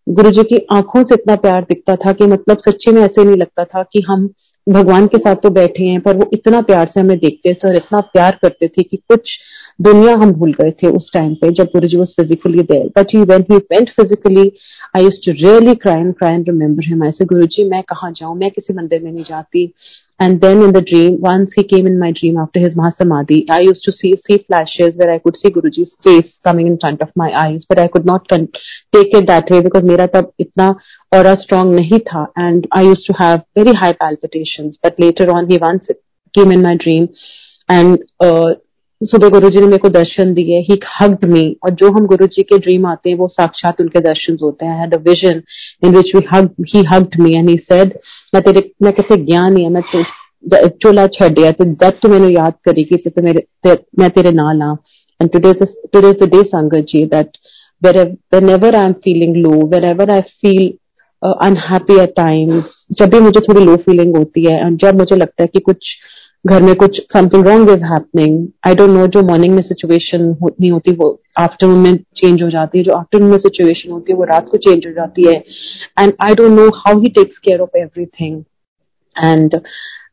गुरु 0.07 0.31
जी 0.31 0.43
की 0.43 0.59
आँखों 0.73 1.03
से 1.03 1.15
इतना 1.15 1.37
प्यार 1.37 1.63
दिखता 1.63 1.97
था 1.97 2.13
कि 2.13 2.27
मतलब 2.27 2.59
सच्चे 2.59 2.93
में 2.93 3.01
ऐसे 3.03 3.25
नहीं 3.25 3.37
लगता 3.37 3.65
था 3.65 3.83
कि 3.83 4.01
हम 4.01 4.29
भगवान 4.67 5.07
के 5.07 5.19
साथ 5.19 5.37
तो 5.37 5.51
बैठे 5.51 5.85
हैं, 5.85 6.01
पर 6.01 6.17
वो 6.17 6.29
इतना 6.33 6.61
प्यार 6.63 6.91
से 6.95 7.01
हमें 7.01 7.19
देखते 7.19 7.53
थे 7.55 7.69
और 7.69 7.77
इतना 7.77 8.01
प्यार 8.13 8.39
करते 8.43 8.69
थे 8.69 8.83
कि 8.83 8.97
कुछ 8.97 9.39
दुनिया 9.81 10.15
हम 10.15 10.33
भूल 10.33 10.53
गए 10.53 10.71
थे 10.83 10.87
उस 10.87 11.11
टाइम 11.15 11.35
पे, 11.35 11.51
जब 11.51 11.65
Guru 11.67 11.89
ji 11.89 11.97
was 11.97 12.13
physically 12.17 12.63
there 12.63 12.87
but 12.99 13.15
he 13.15 13.23
when 13.23 13.45
he 13.51 13.57
went 13.73 13.91
physically 13.91 14.51
I 14.97 15.03
use 15.03 15.17
to 15.27 15.33
really 15.43 15.75
crime 15.75 16.13
crime 16.13 16.43
remember 16.43 16.89
him 16.89 17.05
ऐसे 17.05 17.25
गुरु 17.25 17.47
जी 17.47 17.69
मैं 17.71 17.83
कहाँ 17.83 18.11
जाऊँ? 18.13 18.37
मैं 18.39 18.51
किसी 18.51 18.75
मंदिर 18.75 19.03
में 19.03 19.13
नहीं 19.13 19.25
जाती. 19.25 19.73
And 20.21 20.41
then 20.41 20.63
in 20.63 20.73
the 20.73 20.81
dream, 20.81 21.21
once 21.21 21.53
he 21.55 21.65
came 21.65 21.87
in 21.87 21.99
my 21.99 22.13
dream 22.13 22.37
after 22.39 22.61
his 22.61 22.77
Mahasamadhi, 22.77 23.47
I 23.51 23.61
used 23.61 23.83
to 23.83 23.93
see, 23.93 24.15
see 24.25 24.39
flashes 24.47 24.97
where 24.97 25.11
I 25.11 25.19
could 25.19 25.37
see 25.37 25.51
Guruji's 25.51 25.97
face 26.05 26.39
coming 26.45 26.69
in 26.69 26.79
front 26.79 27.03
of 27.03 27.11
my 27.17 27.33
eyes, 27.33 27.67
but 27.69 27.81
I 27.81 27.89
could 27.89 28.07
not 28.07 28.29
take 28.29 28.49
it 28.93 29.27
that 29.27 29.51
way 29.51 29.61
because 29.61 29.85
mera 29.85 30.07
tab 30.07 30.33
itna 30.41 30.77
aura 31.11 31.37
strong 31.37 31.73
nahi 31.73 32.05
tha 32.05 32.29
and 32.37 32.69
I 32.71 32.83
used 32.83 33.07
to 33.07 33.13
have 33.15 33.45
very 33.57 33.75
high 33.75 33.93
palpitations. 33.93 34.79
But 34.81 35.01
later 35.01 35.31
on, 35.33 35.51
he 35.51 35.59
once 35.59 35.91
came 36.33 36.53
in 36.53 36.63
my 36.63 36.77
dream 36.77 37.09
and 37.69 37.99
uh, 38.21 38.55
सुबह 39.01 39.29
गुरु 39.29 39.49
जी 39.51 39.61
ने 39.61 39.67
मेरे 39.67 39.79
को 39.79 39.89
दर्शन 39.89 40.33
दिए 40.35 40.59
ही 40.61 40.79
hugged 41.01 41.25
मी 41.25 41.45
और 41.65 41.71
जो 41.71 41.91
हम 41.91 42.07
गुरु 42.07 42.27
जी 42.27 42.43
के 42.43 42.59
dream 42.59 42.87
आते 42.87 43.11
हैं 43.11 43.17
वो 43.17 43.27
साक्षात 43.29 43.81
उनके 43.81 44.01
दर्शन 44.01 44.37
होते 44.43 44.67
हैं। 44.67 44.79
Had 44.81 44.95
a 44.95 44.99
vision 44.99 45.43
in 45.85 45.97
which 45.97 46.15
we 46.17 46.23
hug 46.33 46.51
he 46.75 46.83
hugged 46.85 47.21
me 47.21 47.35
and 47.35 47.49
he 47.51 47.57
said 47.57 47.99
मैं 48.35 48.43
तेरे 48.43 48.71
मैं 48.83 48.93
कैसे 48.93 49.17
ज्ञान 49.25 49.53
नहीं 49.53 49.65
है 49.65 49.71
मैं 49.71 49.83
तो 49.83 50.69
चोला 50.69 51.07
छड़िया 51.07 51.51
तो 51.51 51.65
दत्त 51.65 51.99
तू 52.03 52.09
मैंने 52.09 52.29
याद 52.29 52.55
करेगी 52.65 52.97
तो 52.97 53.23
मेरे 53.23 53.47
ते, 53.63 53.77
मैं 53.99 54.11
तेरे 54.11 54.31
नाल 54.31 54.63
आ 54.63 54.73
and 55.21 55.31
today 55.31 55.53
today 55.93 56.09
is 56.09 56.25
the 56.25 56.31
day 56.35 56.43
sangat 56.43 56.87
ji 56.89 57.05
that 57.07 57.39
whenever 57.83 58.71
I'm 58.75 58.95
feeling 58.95 59.43
low, 59.43 59.59
wherever 59.65 60.11
I 60.11 60.23
feel 60.41 60.73
uh, 61.23 61.35
unhappy 61.41 61.99
at 62.01 62.15
times, 62.17 62.65
जब 62.93 63.11
भी 63.11 63.21
मुझे 63.21 63.41
थोड़ी 63.41 63.65
लो 63.65 63.77
फीलिंग 63.77 64.17
होती 64.17 64.45
है 64.45 64.65
और 64.65 64.71
जब 64.71 64.99
मुझे 64.99 65.17
लगता 65.17 65.43
है 65.43 65.47
कि 65.47 65.61
कुछ 65.61 65.97
घर 66.47 66.63
में 66.63 66.75
कुछ 66.75 67.01
something 67.13 67.47
wrong 67.47 67.71
is 67.71 67.85
happening 67.85 68.47
I 68.67 68.75
don't 68.75 68.91
know 68.91 69.07
जो 69.07 69.23
मॉर्निंग 69.23 69.55
में 69.55 69.63
सिचुएशन 69.63 70.23
नहीं 70.43 70.71
होती 70.71 70.95
वो 70.97 71.09
आफ्टरनून 71.39 71.79
में 71.79 71.97
चेंज 72.17 72.43
हो 72.43 72.49
जाती 72.51 72.79
है 72.79 72.85
जो 72.85 72.93
आफ्टरनून 72.93 73.31
में 73.31 73.39
सिचुएशन 73.39 73.91
होती 73.91 74.13
है 74.13 74.19
वो 74.19 74.25
रात 74.25 74.49
को 74.51 74.57
चेंज 74.57 74.87
हो 74.87 74.93
जाती 74.93 75.27
है. 75.29 75.35
And 76.01 76.13
I 76.23 76.35
don't 76.35 76.51
know 76.51 76.69
how 76.77 77.01
he 77.01 77.09
takes 77.11 77.39
care 77.39 77.61
of 77.61 77.77
everything 77.79 78.43
and 79.17 79.55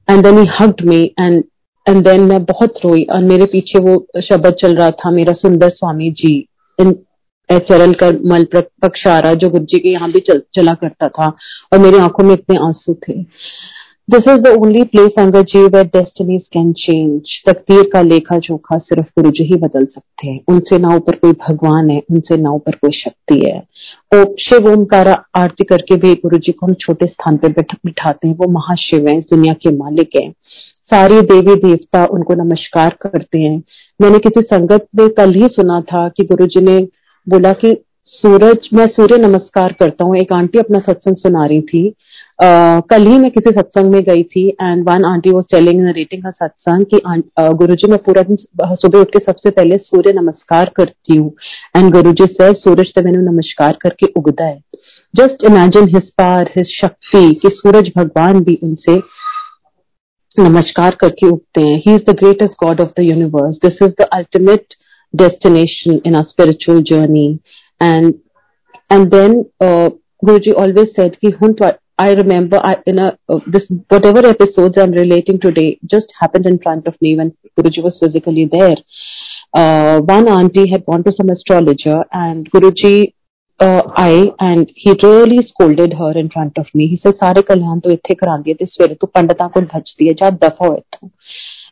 and 0.09 0.23
then 0.23 0.37
he 0.39 0.47
hugged 0.59 0.85
me 0.85 1.03
and 1.19 1.43
and 1.85 2.03
then 2.07 2.21
मैं 2.21 2.43
बहुत 2.45 2.79
रोई 2.85 3.03
और 3.03 3.23
मेरे 3.23 3.45
पीछे 3.45 3.79
वो 3.79 3.95
शब्द 4.21 4.53
चल 4.61 4.75
रहा 4.75 4.91
था 4.91 5.11
मेरा 5.11 5.33
सुंदर 5.33 5.69
स्वामी 5.69 6.11
जी. 6.11 6.37
इन 6.79 6.93
चरण 7.49 7.93
कर 7.93 8.17
मल 8.25 8.43
पक्षारा 8.55 9.33
जो 9.33 9.49
गुरु 9.49 9.63
जी 9.63 9.79
के 9.79 9.89
यहाँ 9.89 10.11
भी 10.11 10.19
चल, 10.19 10.41
चला 10.55 10.73
करता 10.73 11.07
था 11.07 11.27
और 11.73 11.79
मेरी 11.79 11.97
आँखों 11.97 12.23
में 12.23 12.33
इतने 12.33 12.57
आँसू 12.57 12.93
थे. 13.07 13.13
This 14.07 14.23
is 14.29 14.39
the 14.41 14.47
only 14.57 14.83
place 14.85 15.13
अंगर 15.19 15.41
ji 15.43 15.59
where 15.65 15.83
destinies 15.87 16.47
can 16.53 16.71
change 16.75 17.31
तकदीर 17.45 17.89
का 17.93 18.01
लेखा 18.01 18.37
जोखा 18.39 18.77
सिर्फ़ 18.79 19.07
गुरु 19.17 19.29
जी 19.31 19.43
ही 19.43 19.55
बदल 19.57 19.85
सकते 19.85 20.27
हैं 20.27 20.39
उनसे 20.49 20.77
ना 20.77 20.95
ऊपर 20.95 21.15
कोई 21.15 21.31
भगवान 21.41 21.89
है 21.89 22.01
उनसे 22.11 22.37
ना 22.37 22.51
ऊपर 22.51 22.75
कोई 22.75 22.91
शक्ति 22.93 23.37
है 23.39 23.59
और 24.11 24.25
शिव 24.39 24.67
ओमकारा 24.71 25.13
आरती 25.35 25.63
करके 25.63 25.95
भी 25.97 26.13
गुरु 26.23 26.37
जी 26.39 26.51
को 26.51 26.65
हम 26.65 26.73
छोटे 26.79 27.07
स्थान 27.07 27.37
पर 27.37 27.51
बिठाते 27.61 28.27
हैं 28.27 28.35
वो 28.35 28.51
महाशिव 28.51 29.07
है 29.07 29.17
इस 29.17 29.27
दुनिया 29.29 29.53
के 29.61 29.75
मालिक 29.77 30.15
है 30.15 30.29
सारे 30.89 31.21
देवी 31.27 31.55
देवता 31.61 32.05
उनको 32.13 32.35
नमस्कार 32.35 32.97
करते 33.01 33.39
हैं 33.39 33.57
मैंने 33.99 34.19
किसी 34.19 34.41
संगत 34.45 34.87
में 34.95 35.07
कल 35.17 35.33
ही 35.33 35.47
सुना 35.51 35.79
था 35.93 36.07
कि 36.09 36.23
गुरु 36.25 36.47
जी 36.47 36.61
ने 36.61 36.79
बोला 37.27 37.53
कि 37.55 37.75
सूरज 38.13 38.67
मैं 38.73 38.85
सूर्य 38.87 39.17
नमस्कार 39.17 39.73
करता 39.79 40.05
हूँ। 40.05 40.15
एक 40.17 40.31
आंटी 40.33 40.59
अपना 40.59 40.79
सत्संग 40.79 41.15
सुना 41.15 41.45
रही 41.45 41.61
थी। 41.61 41.83
uh, 41.89 42.81
कल 42.89 43.05
ही 43.07 43.17
मैं 43.17 43.29
किसी 43.31 43.51
सत्संग 43.51 43.91
में 43.91 44.01
गई 44.03 44.23
थी 44.23 44.47
and 44.49 44.83
one 44.89 45.05
aunty 45.05 45.31
was 45.31 45.45
telling 45.51 45.79
rating 45.87 46.23
का 46.23 46.29
सत्संग 46.31 46.85
कि 46.93 46.99
गुरु 47.57 47.75
जी 47.75 47.87
मैं 47.91 47.97
पूरा 48.05 48.21
दिन 48.21 48.35
सुबह 48.35 48.99
उठ 48.99 49.09
के 49.13 49.19
सबसे 49.19 49.49
पहले 49.49 49.77
सूर्य 49.77 50.13
नमस्कार 50.13 50.71
करती 50.75 51.15
हूँ। 51.15 51.31
एंड 51.77 51.91
गुरु 51.93 52.11
जी 52.11 52.25
सर 52.33 52.53
सूरज 52.63 52.93
तो 52.95 53.01
मैंने 53.03 53.21
नमस्कार 53.29 53.77
करके 53.81 54.11
उगदा 54.17 54.45
है। 54.45 54.59
Just 55.15 55.45
imagine 55.51 55.87
his 55.95 56.11
power 56.17 56.51
his 56.57 56.73
shakti 56.73 57.33
कि 57.41 57.49
सूरज 57.53 57.91
भगवान 57.97 58.43
भी 58.43 58.59
उनसे 58.63 58.97
नमस्कार 60.39 60.97
करके 61.01 61.27
उगते 61.27 61.61
हैं। 61.61 61.81
He 61.87 61.95
is 61.95 62.03
the 62.11 62.17
greatest 62.23 62.63
God 62.63 62.81
of 62.81 62.91
the 62.99 63.05
universe 63.05 63.57
this 63.65 63.81
is 63.83 63.95
the 64.01 64.09
ultimate 64.13 64.75
destination 65.13 65.99
in 66.05 66.15
our 66.15 66.25
spiritual 66.27 66.85
journey. 66.91 67.27
and 67.81 68.19
and 68.89 69.11
then 69.11 69.45
uh, 69.59 69.89
Guruji 70.25 70.53
always 70.55 70.95
said 70.95 71.17
ki 71.19 71.31
hun 71.39 71.55
I 71.99 72.13
remember 72.13 72.59
I, 72.63 72.77
in 72.87 72.99
a 72.99 73.17
uh, 73.29 73.39
this 73.47 73.71
whatever 73.89 74.25
episodes 74.25 74.77
I'm 74.77 74.91
relating 74.91 75.39
today 75.39 75.79
just 75.85 76.13
happened 76.19 76.45
in 76.45 76.59
front 76.59 76.87
of 76.87 76.95
me 77.01 77.15
when 77.15 77.35
Guruji 77.59 77.83
was 77.83 77.99
physically 78.03 78.49
there. 78.51 78.75
Uh, 79.53 80.01
one 80.01 80.27
auntie 80.27 80.69
had 80.71 80.85
gone 80.85 81.03
to 81.03 81.11
some 81.11 81.29
astrologer 81.29 82.03
and 82.11 82.49
Guruji 82.51 83.13
uh, 83.59 83.83
I 83.95 84.31
and 84.39 84.71
he 84.75 84.95
really 85.03 85.45
scolded 85.45 85.93
her 85.93 86.11
in 86.17 86.29
front 86.29 86.57
of 86.57 86.67
me. 86.73 86.87
He 86.87 86.97
said, 86.97 87.15
"Sare 87.15 87.43
kalyan 87.49 87.81
to 87.83 87.89
ithe 87.95 88.13
karandiye, 88.21 88.57
te 88.57 88.65
swere 88.65 88.95
tu 88.95 89.07
pandatan 89.17 89.53
ko 89.53 89.61
bhajtiye, 89.73 90.19
hai 90.19 90.31
dafa. 90.31 90.83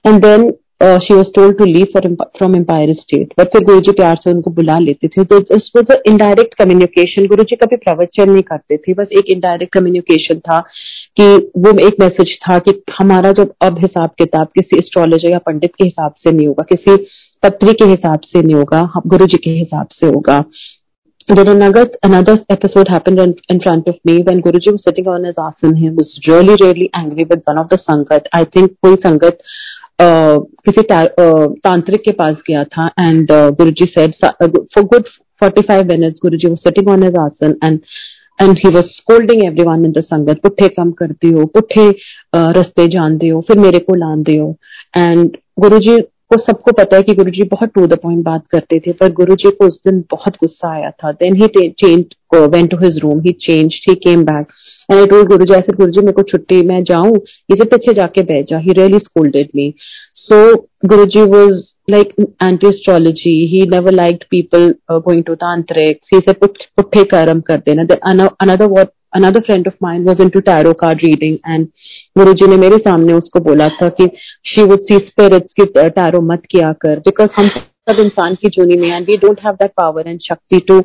And 0.04 0.24
then 0.24 0.51
she 0.81 1.13
was 1.13 1.27
told 1.36 1.57
to 1.57 1.65
leave 1.65 1.88
for 1.93 2.07
from 2.38 2.55
Empire 2.55 2.93
Estate 2.95 3.33
but 3.39 3.48
फिर 3.53 3.63
गुरु 3.65 3.79
जी 3.79 3.91
प्यार 3.91 4.15
से 4.24 4.31
उनको 4.31 4.51
बुला 4.51 4.77
लेते 4.79 5.07
थे 5.07 5.24
तो 5.24 5.39
इस 5.55 5.69
was 5.75 5.91
indirect 6.09 6.53
communication 6.55 7.25
गुरु 7.27 7.43
जी 7.43 7.55
कभी 7.55 7.75
प्रवचन 7.75 8.29
नहीं 8.29 8.43
करते 8.43 8.77
थे 8.77 8.93
बस 8.93 9.09
एक 9.19 9.29
इनडायरेक्ट 9.29 9.74
कम्युनिकेशन 9.74 10.39
था 10.39 10.59
कि 11.17 11.27
वो 11.57 11.77
एक 11.88 12.00
मैसेज 12.00 12.38
था 12.41 12.57
कि 12.59 12.81
हमारा 13.00 13.31
जब 13.41 13.53
अब 13.62 13.79
हिसाब 13.79 14.09
किताब 14.17 14.48
किसी 14.55 14.77
एस्ट्रोलॉजर 14.77 15.31
या 15.31 15.39
पंडित 15.45 15.75
के 15.77 15.83
हिसाब 15.83 16.13
से 16.24 16.31
नहीं 16.31 16.48
होगा 16.48 16.63
किसी 16.69 16.95
पत्री 17.43 17.74
के 17.74 17.86
हिसाब 17.86 18.19
से 18.25 18.41
नहीं 18.41 18.55
होगा 18.55 18.89
गुरु 19.07 19.25
जी 19.25 19.38
के 19.43 19.50
हिसाब 19.50 19.88
से 19.91 20.07
होगा 20.07 20.43
Then 21.29 21.48
another 21.48 21.88
another 22.01 22.33
episode 22.50 22.88
happened 22.88 23.19
in, 23.19 23.36
in 23.50 23.59
front 23.62 23.88
of 23.88 23.98
me 24.03 24.24
when 24.24 24.41
Guruji 24.41 24.71
was 24.71 24.83
sitting 24.83 25.07
on 25.07 25.25
his 25.25 25.36
asana. 25.36 25.77
He 25.77 25.89
was 25.91 26.19
really 26.27 26.55
really 26.59 26.89
angry 26.91 27.25
with 27.25 27.43
one 27.43 27.59
of 27.59 27.69
the 27.69 27.77
sangat. 27.79 28.29
I 28.33 28.45
think 28.45 28.71
कोई 28.83 28.95
संगत 28.95 29.38
किसी 30.01 30.82
तांत्रिक 30.82 32.01
के 32.01 32.12
पास 32.12 32.41
गया 32.48 32.63
था 32.63 32.88
and 33.00 33.32
Guru 33.32 33.72
ji 33.72 33.86
said 33.86 34.13
for 34.25 34.84
good 34.84 35.03
45 35.44 35.84
minutes 35.91 36.20
Guru 36.22 36.38
ji 36.38 36.48
वो 36.48 36.56
on 36.56 36.89
on 36.89 37.03
his 37.03 37.15
asan 37.15 37.56
and 38.41 38.58
he 38.58 38.70
was 38.70 38.86
scolding 38.86 39.44
every 39.44 39.63
one 39.63 39.86
in 39.86 39.91
the 39.91 40.01
sangat 40.01 40.39
पुट्ठे 40.44 40.68
कम 40.68 40.91
करते 40.91 41.27
हो 41.27 41.46
पुट्ठे 41.46 41.89
रस्ते 42.36 42.88
जानते 42.88 43.27
हो 43.27 43.41
फिर 43.41 43.60
मेरे 43.60 43.79
को 43.79 43.96
लाते 43.96 44.36
हो 44.38 44.56
एंड 44.98 45.38
को 46.31 46.38
सबको 46.38 46.71
पता 46.71 46.98
है 46.98 47.03
कि 47.03 47.13
गुरु 47.15 47.31
जी 47.31 47.43
बहुत 47.51 47.69
टू 47.75 47.86
द 47.88 47.98
पॉइंट 48.00 48.24
बात 48.25 48.43
करते 48.51 48.79
थे 48.79 48.91
पर 48.93 49.12
गुरु 49.13 49.36
जी 49.36 49.51
को 49.51 49.67
उस 49.67 49.79
दिन 49.86 50.03
बहुत 50.12 50.36
गुस्सा 50.41 50.74
आया 50.74 50.91
था 51.03 51.12
then 51.21 51.41
he 51.41 51.48
change 51.83 52.05
went 52.33 52.69
to 52.71 52.77
his 52.77 53.00
room 53.03 53.19
he 53.19 53.31
change 53.41 53.79
he 53.89 53.95
came 53.95 54.24
back 54.25 54.48
and 54.91 55.09
told 55.09 55.27
Guru 55.29 55.45
ji 55.45 55.53
ऐसे 55.53 55.74
गुरु 55.74 55.91
जी 55.91 56.01
मेरे 56.01 56.13
को 56.13 56.24
छुट्टी 56.31 56.62
मैं 56.67 56.83
जाऊँ 56.83 57.15
इसे 57.50 57.65
पीछे 57.65 57.93
जाके 57.93 58.24
बैठ 58.24 58.45
जा 58.50 58.57
he 58.57 58.74
really 58.79 59.00
scolded 59.00 59.50
me 59.55 59.74
so 60.19 60.43
Guru 60.86 61.05
ji 61.05 61.21
was 61.36 61.67
like 61.88 62.13
anti-astrology. 62.39 63.48
He 63.48 63.65
never 63.65 63.91
liked 63.91 64.29
people 64.29 64.74
uh, 64.88 65.00
going 65.00 65.24
to 65.24 65.36
tantrics. 65.36 66.12
He 66.12 66.21
said, 66.21 66.39
put, 66.39 66.57
putte 66.77 67.09
karam 67.09 67.41
kar 67.41 67.57
dena. 67.59 67.86
Then 67.86 68.00
another 68.39 68.67
what 68.67 68.93
another 69.13 69.42
friend 69.42 69.68
of 69.68 69.75
mine 69.82 70.04
was 70.04 70.20
into 70.20 70.42
tarot 70.42 70.74
card 70.74 71.04
reading 71.04 71.39
and 71.46 71.68
Guruji 72.18 72.48
ने 72.48 72.58
मेरे 72.58 72.78
सामने 72.88 73.13
उसको 73.13 73.39
बोला 73.50 73.68
था 73.82 73.89
कि 74.00 74.10
she 74.51 74.66
would 74.72 74.86
see 74.89 75.00
spirits 75.08 75.54
कि 75.60 75.66
tarot 75.98 76.22
मत 76.32 76.46
किया 76.51 76.72
कर 76.86 77.01
because 77.08 77.30
हम 77.38 77.48
सब 77.48 78.00
इंसान 78.00 78.36
की 78.42 78.50
जूनी 78.58 78.78
में 78.82 78.89
and 78.98 79.08
we 79.08 79.18
don't 79.18 79.39
have 79.48 79.58
that 79.58 79.75
power 79.82 80.04
and 80.06 80.22
shakti 80.30 80.60
to 80.72 80.84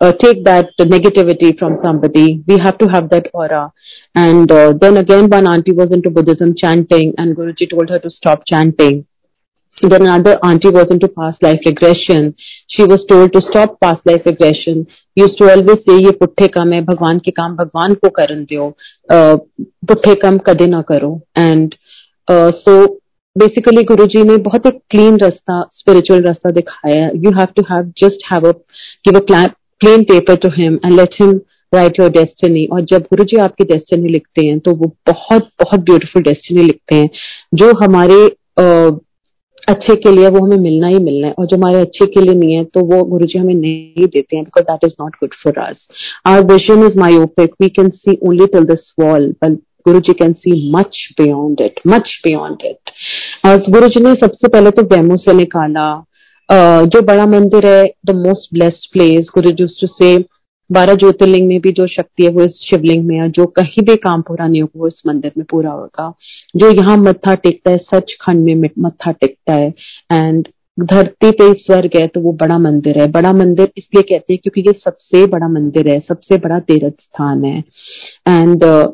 uh, 0.00 0.12
take 0.12 0.44
that 0.44 0.70
negativity 0.80 1.56
from 1.58 1.76
somebody. 1.82 2.42
We 2.46 2.58
have 2.58 2.78
to 2.78 2.88
have 2.88 3.10
that 3.10 3.28
aura. 3.34 3.72
And 4.14 4.50
uh, 4.50 4.72
then 4.72 4.96
again, 4.96 5.28
one 5.28 5.46
auntie 5.46 5.72
was 5.72 5.92
into 5.92 6.10
Buddhism 6.10 6.54
chanting, 6.56 7.14
and 7.18 7.36
Guruji 7.36 7.70
told 7.70 7.90
her 7.90 7.98
to 7.98 8.10
stop 8.10 8.42
chanting. 8.46 9.06
Then 9.82 10.02
another 10.02 10.38
auntie 10.44 10.70
was 10.70 10.90
into 10.90 11.08
past 11.08 11.42
life 11.42 11.60
regression. 11.66 12.34
She 12.68 12.84
was 12.84 13.04
told 13.06 13.32
to 13.32 13.40
stop 13.40 13.80
past 13.80 14.06
life 14.06 14.26
regression. 14.26 14.86
Used 15.16 15.38
to 15.38 15.50
always 15.50 15.80
say 15.86 15.98
ये 16.04 16.10
पुट्ठे 16.20 16.48
काम 16.56 16.72
है 16.72 16.80
भगवान 16.84 17.18
के 17.18 17.30
काम 17.30 17.56
भगवान 17.56 17.94
को 17.94 18.08
करन 18.18 18.44
दो 18.52 18.68
पुट्ठे 19.10 20.14
काम 20.24 20.38
कदे 20.46 20.66
ना 20.66 20.82
करो। 20.90 21.12
एंड 21.38 21.74
सो 22.30 22.84
बेसिकली 23.36 23.82
गुरु 23.88 24.06
जी 24.12 24.22
ने 24.24 24.36
बहुत 24.44 24.66
एक 24.66 24.80
क्लीन 24.90 25.18
रास्ता 25.18 25.62
स्पिरिचुअल 25.72 26.22
रास्ता 26.22 26.50
दिखाया। 26.50 27.10
You 27.16 27.30
have 27.38 27.48
to 27.56 27.62
have 27.70 27.92
just 27.98 28.30
have 28.32 28.48
a 28.48 28.52
give 29.08 29.20
a 29.20 29.24
plain 29.30 30.02
paper 30.04 30.36
to 30.36 30.48
him 30.56 30.78
and 30.84 30.92
let 31.00 31.14
him 31.20 31.40
write 31.74 31.98
your 32.00 32.10
destiny 32.10 32.64
और 32.72 32.80
जब 32.92 33.02
गुरु 33.10 33.24
जी 33.24 33.36
आपकी 33.40 33.64
डेस्टिनी 33.64 34.08
लिखते 34.12 34.46
हैं 34.46 34.58
तो 34.58 34.74
वो 34.74 34.94
बहुत 35.06 35.48
बहुत 35.62 35.80
ब्यूटीफुल 35.80 36.22
डेस्टिनी 36.22 36.62
लिखते 36.62 36.94
हैं। 36.94 37.10
जो 37.54 37.72
हमारे 37.84 38.16
uh, 38.60 38.98
अच्छे 39.68 39.94
के 39.94 40.10
लिए 40.10 40.28
वो 40.28 40.44
हमें 40.46 40.56
मिलना 40.56 40.86
ही 40.86 40.98
मिलना 40.98 41.26
है 41.26 41.34
और 41.38 41.46
जो 41.46 41.56
हमारे 41.56 41.80
अच्छे 41.80 42.06
के 42.06 42.20
लिए 42.20 42.34
नहीं 42.34 42.54
है 42.54 42.64
तो 42.64 42.80
वो 42.80 43.04
गुरु 43.04 43.26
जी 43.26 43.38
हमें 43.38 43.54
नहीं 43.54 44.06
देते 44.06 44.36
हैं 44.36 44.44
because 44.44 44.64
that 44.64 44.84
is 44.84 44.92
not 45.00 45.14
good 45.14 45.34
for 45.44 45.58
us 45.58 45.86
our 46.26 46.42
vision 46.42 46.86
is 46.86 46.98
myopic 46.98 47.54
we 47.62 47.68
can 47.68 47.88
see 47.88 48.18
only 48.22 48.46
till 48.46 48.64
this 48.64 48.94
wall 49.00 49.34
but 49.44 49.58
Guru 49.84 50.00
ji 50.00 50.12
can 50.12 50.32
see 50.32 50.72
much 50.72 51.14
beyond 51.20 51.60
it 51.60 51.80
much 51.86 52.20
beyond 52.24 52.58
it 52.64 52.90
और 53.46 53.56
गुरु 53.56 53.88
जी 53.88 54.00
ने 54.00 54.14
सबसे 54.14 54.48
पहले 54.48 54.70
तो 54.70 54.82
बेमो 54.82 55.16
से 55.16 55.32
निकाला। 55.32 56.04
uh, 56.48 56.86
जो 56.86 57.02
बड़ा 57.02 57.26
मंदिर 57.26 57.66
है 57.66 57.94
the 58.06 58.10
most 58.10 58.54
blessed 58.54 58.92
place 58.92 59.30
Guru 59.34 59.50
ji 59.50 59.64
to 59.64 59.86
से 59.86 60.18
बारह 60.70 60.94
ज्योतिर्लिंग 60.94 61.46
में 61.48 61.60
भी 61.60 61.72
जो 61.72 61.86
शक्ति 61.86 62.24
है 62.24 62.28
वो 62.30 62.42
इस 62.42 62.60
शिवलिंग 62.60 63.04
में 63.06 63.16
है 63.20 63.28
जो 63.30 63.46
कहीं 63.58 63.84
भी 63.86 63.96
काम 63.98 64.22
पूरा 64.22 64.46
नहीं 64.46 64.62
होगा 64.62 64.80
वो 64.80 64.86
इस 64.86 65.02
मंदिर 65.06 65.32
में 65.38 65.44
पूरा 65.50 65.70
होगा। 65.70 66.12
जो 66.56 66.70
यहाँ 66.70 66.96
मत्था 66.98 67.34
टेकता 67.34 67.70
है 67.70 67.78
सच 67.78 68.16
खंड 68.20 68.44
में 68.44 68.70
मत्था 68.78 69.12
टेकता 69.12 69.54
है 69.54 69.68
एंड 70.12 70.48
धरती 70.78 71.30
पे 71.30 71.52
स्वर्ग 71.54 71.96
है 71.96 72.06
तो 72.06 72.20
वो 72.20 72.32
बड़ा 72.32 72.58
मंदिर 72.58 72.98
है। 72.98 73.06
बड़ा 73.12 73.32
मंदिर 73.32 73.70
इसलिए 73.78 74.02
कहते 74.02 74.32
हैं 74.32 74.40
क्योंकि 74.42 74.60
ये 74.60 74.72
सबसे 74.78 75.26
बड़ा 75.26 75.48
मंदिर 75.48 75.88
है 75.88 75.98
सबसे 76.00 76.36
बड़ा 76.38 76.58
तीर्थ 76.60 77.00
स्थान 77.00 77.44
है। 77.44 77.58
एंड 78.28 78.64
uh, 78.64 78.86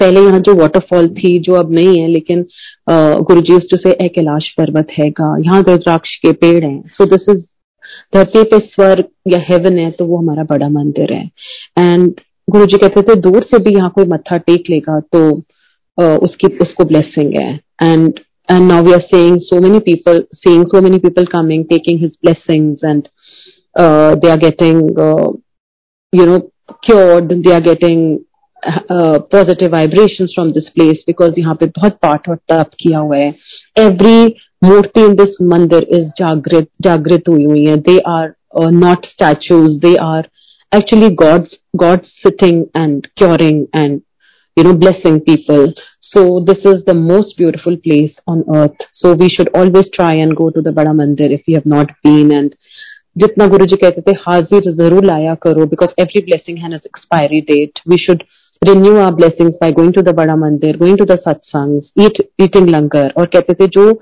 पहले 0.00 0.20
यहाँ 0.20 0.38
जो 0.40 0.54
वाटरफॉल 0.54 1.08
थी 1.08 1.38
जो 1.38 1.54
अब 1.54 1.72
नहीं 1.72 1.98
है 2.00 2.08
लेकिन 2.08 2.42
uh, 2.42 3.20
गुरु 3.20 3.40
जी 3.40 3.54
उस 3.54 3.68
से 3.82 4.08
कैलाश 4.08 4.48
पर्वत 4.58 4.88
हैगा। 4.98 5.36
यहाँ 5.40 5.62
रुद्राक्ष 5.62 6.16
के 6.16 6.32
पेड़ 6.32 6.64
हैं। 6.64 6.82
सो 6.88 7.04
दिस 7.06 7.26
इज़ 7.30 7.44
धरती 8.14 8.42
पे 8.50 8.58
स्वर्ग 8.66 9.04
या 9.28 9.40
हेवन 9.48 9.78
है 9.78 9.90
तो 9.90 10.06
वो 10.06 10.16
हमारा 10.16 10.44
बड़ा 10.50 10.68
मंदिर 10.68 11.12
है 11.12 11.24
एंड 11.78 12.20
गुरु 12.50 12.66
जी 12.66 12.78
कहते 12.78 13.02
थे 13.02 13.14
दूर 13.20 13.42
से 13.42 13.58
भी 13.64 13.74
यहाँ 13.74 13.90
कोई 13.94 14.04
मत्था 14.04 14.36
टेक 14.36 14.70
लेगा 14.70 15.00
तो 15.12 15.28
uh, 15.98 16.18
उसकी 16.22 16.56
उसको 16.58 16.84
ब्लेसिंग 16.84 17.34
है 17.34 17.52
and 17.82 18.20
and 18.48 18.66
now 18.66 18.82
we 18.82 18.94
are 18.94 19.02
seeing 19.12 19.38
so 19.40 19.60
many 19.60 19.80
people 19.80 20.22
seeing 20.32 20.66
so 20.66 20.80
many 20.80 20.98
people 20.98 21.26
coming 21.26 21.66
taking 21.68 21.98
his 21.98 22.16
blessings 22.16 22.82
and 22.82 23.08
uh, 23.76 24.16
they 24.16 24.30
are 24.30 24.38
getting 24.38 24.78
uh, 24.98 25.30
you 26.12 26.26
know 26.26 26.50
cured 26.82 27.28
they 27.44 27.52
are 27.52 27.60
getting 27.60 28.24
positive 28.62 29.72
vibration 29.72 30.26
from 30.26 30.50
this 30.52 30.68
place 30.74 31.02
because 31.06 31.38
यहाँ 31.38 31.54
पे 31.60 31.66
बहुत 31.76 31.98
पार्ट 32.02 32.28
और 32.28 32.36
तप 32.50 32.70
किया 32.80 32.98
हुआ 32.98 33.16
है। 33.16 33.28
Every 33.78 34.34
murti 34.62 35.00
in 35.00 35.14
this 35.16 35.36
mandir 35.50 35.86
is 35.90 36.08
जागृत 36.18 36.68
जागृत 36.82 37.28
हुई 37.28 37.44
हुई 37.44 37.64
है। 37.64 37.76
They 37.78 37.98
are 38.08 38.32
not 38.72 39.06
statues 39.06 39.78
they 39.80 39.94
are 40.02 40.28
actually 40.72 41.08
God 41.22 41.46
God 41.76 42.00
sitting 42.04 42.64
and 42.76 43.06
curing 43.16 43.64
and 43.76 44.00
you 44.56 44.64
know 44.64 44.72
blessing 44.78 45.20
people 45.26 45.72
so 46.02 46.24
this 46.44 46.66
is 46.66 46.82
the 46.86 46.94
most 46.96 47.36
beautiful 47.38 47.76
place 47.84 48.16
on 48.28 48.42
earth 48.56 48.86
so 48.94 49.14
we 49.22 49.28
should 49.36 49.50
always 49.56 49.90
try 49.94 50.18
and 50.18 50.32
go 50.34 50.48
to 50.50 50.60
the 50.60 50.74
Bada 50.74 50.92
Mandir 51.02 51.32
if 51.32 51.50
you 51.50 51.56
have 51.56 51.74
not 51.74 51.90
been 52.06 52.32
and 52.32 52.50
जितना 53.18 53.46
गुरु 53.46 53.64
जी 53.66 53.76
कहते 53.76 54.00
थे, 54.00 54.12
हाजिर 54.20 54.70
ज़रूर 54.72 55.04
लाया 55.04 55.34
करो 55.42 55.64
because 55.66 56.00
every 56.00 56.20
blessing 56.24 56.58
has 56.58 56.74
expiry 56.86 57.40
date 57.48 57.80
we 57.88 57.96
should 57.98 58.22
renew 58.62 58.96
our 58.96 59.12
blessings 59.12 59.56
by 59.60 59.70
going 59.72 59.92
to 59.92 60.02
the 60.02 60.12
बड़ा 60.12 60.36
मंदिर 60.36 60.78
going 60.78 60.96
to 60.96 61.06
the 61.06 61.16
सत्संग 61.16 61.80
eat 62.00 62.20
eating 62.40 62.68
लंगर 62.68 63.12
और 63.16 63.26
कहते 63.26 63.54
थे 63.54 63.66
जो 63.66 63.92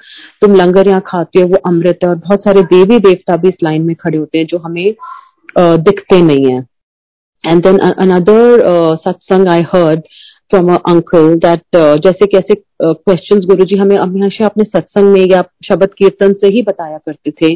तुम 0.40 0.54
लंगर 0.54 0.88
यहाँ 0.88 1.02
खाते 1.06 1.40
हो 1.40 1.48
वो 1.48 1.56
अमृत 1.66 1.98
है 2.04 2.08
और 2.08 2.16
बहुत 2.16 2.44
सारे 2.44 2.62
देवी 2.62 2.98
देवता 2.98 3.36
भी 3.36 3.48
इस 3.48 3.54
लाइन 3.62 3.82
में 3.82 3.94
खड़े 3.96 4.18
होते 4.18 4.38
हैं 4.38 4.46
जो 4.46 4.58
हमें 4.58 4.84
uh, 4.84 5.78
दिखते 5.78 6.20
नहीं 6.22 6.52
है. 6.52 6.66
एंड 7.44 7.62
देन 7.62 7.78
अनदर 7.78 8.64
सत्संग 8.96 9.48
I 9.48 9.62
heard 9.62 10.00
from 10.50 10.74
uncle 10.74 11.34
that 11.34 11.76
जैसे 11.76 12.26
कैसे 12.26 12.54
क्वेश्चंस 12.82 13.42
uh, 13.42 13.48
गुरुजी 13.48 13.76
हमें 13.76 13.96
हमेशा 13.96 14.46
अपने 14.46 14.64
सत्संग 14.64 15.12
में 15.12 15.26
या 15.30 15.42
शब्द 15.64 15.94
कीर्तन 15.98 16.32
से 16.32 16.48
ही 16.48 16.62
बताया 16.62 16.98
करते 16.98 17.30
थे। 17.30 17.54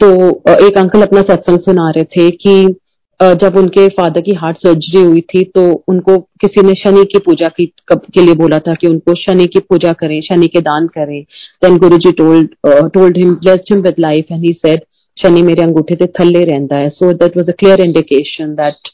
तो 0.00 0.14
uh, 0.30 0.60
एक 0.60 0.78
अंकल 0.78 1.02
अपना 1.02 1.22
सत्संग 1.22 1.58
सुना 1.58 1.90
रहे 1.90 2.04
थे 2.04 2.30
कि 2.30 2.74
जब 3.20 3.56
उनके 3.56 3.86
फादर 3.90 4.20
की 4.20 4.32
हार्ट 4.34 4.56
सर्जरी 4.56 5.02
हुई 5.02 5.20
थी 5.30 5.42
तो 5.54 5.62
उनको 5.88 6.18
किसी 6.40 6.62
ने 6.62 6.72
शनि 6.76 7.04
की 7.12 7.18
पूजा 7.26 7.48
की 7.50 7.66
के 7.92 8.24
लिए 8.24 8.34
बोला 8.34 8.58
था 8.58 8.74
कि 8.80 8.86
उनको 8.86 9.14
शनि 9.16 9.46
की 9.46 9.58
पूजा 9.60 9.92
करें, 9.92 10.20
शनि 10.22 10.48
के 10.48 10.60
दान 10.60 10.86
करें। 10.88 11.22
Then 11.62 11.78
Guru 11.78 11.98
ji 11.98 12.12
told 12.18 12.48
told 12.94 13.18
him 13.18 13.34
blessed 13.36 13.72
him 13.72 13.80
with 13.82 13.94
life 14.00 14.32
and 14.32 14.44
he 14.44 14.52
said 14.54 14.80
Shani 15.16 15.42
मेरे 15.42 15.62
अंगूठे 15.62 15.94
ते 15.96 16.06
थल्ले 16.20 16.44
रहता 16.44 16.76
है. 16.76 16.90
So 16.90 17.12
that 17.14 17.36
was 17.36 17.48
a 17.50 17.52
clear 17.58 17.80
indication 17.80 18.54
that 18.54 18.92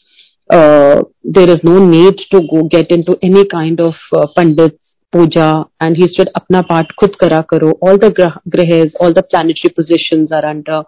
there 1.39 1.51
is 1.51 1.61
no 1.65 1.79
need 1.87 2.23
to 2.33 2.41
go 2.55 2.63
get 2.77 2.93
into 3.03 3.17
any 3.25 3.45
kind 3.53 3.81
of 3.81 4.09
pandit 4.37 4.79
puja 5.13 5.49
and 5.83 5.97
he 5.97 6.07
said 6.09 6.29
अपना 6.37 6.61
पाठ 6.69 6.93
खुद 7.01 7.15
करा 7.21 7.41
करो। 7.51 7.71
All 7.89 7.97
the 7.99 8.13
grah 8.19 8.73
all 9.05 9.13
the 9.13 9.23
planetary 9.31 9.69
position 9.77 10.27
are 10.35 10.45
under 10.47 10.83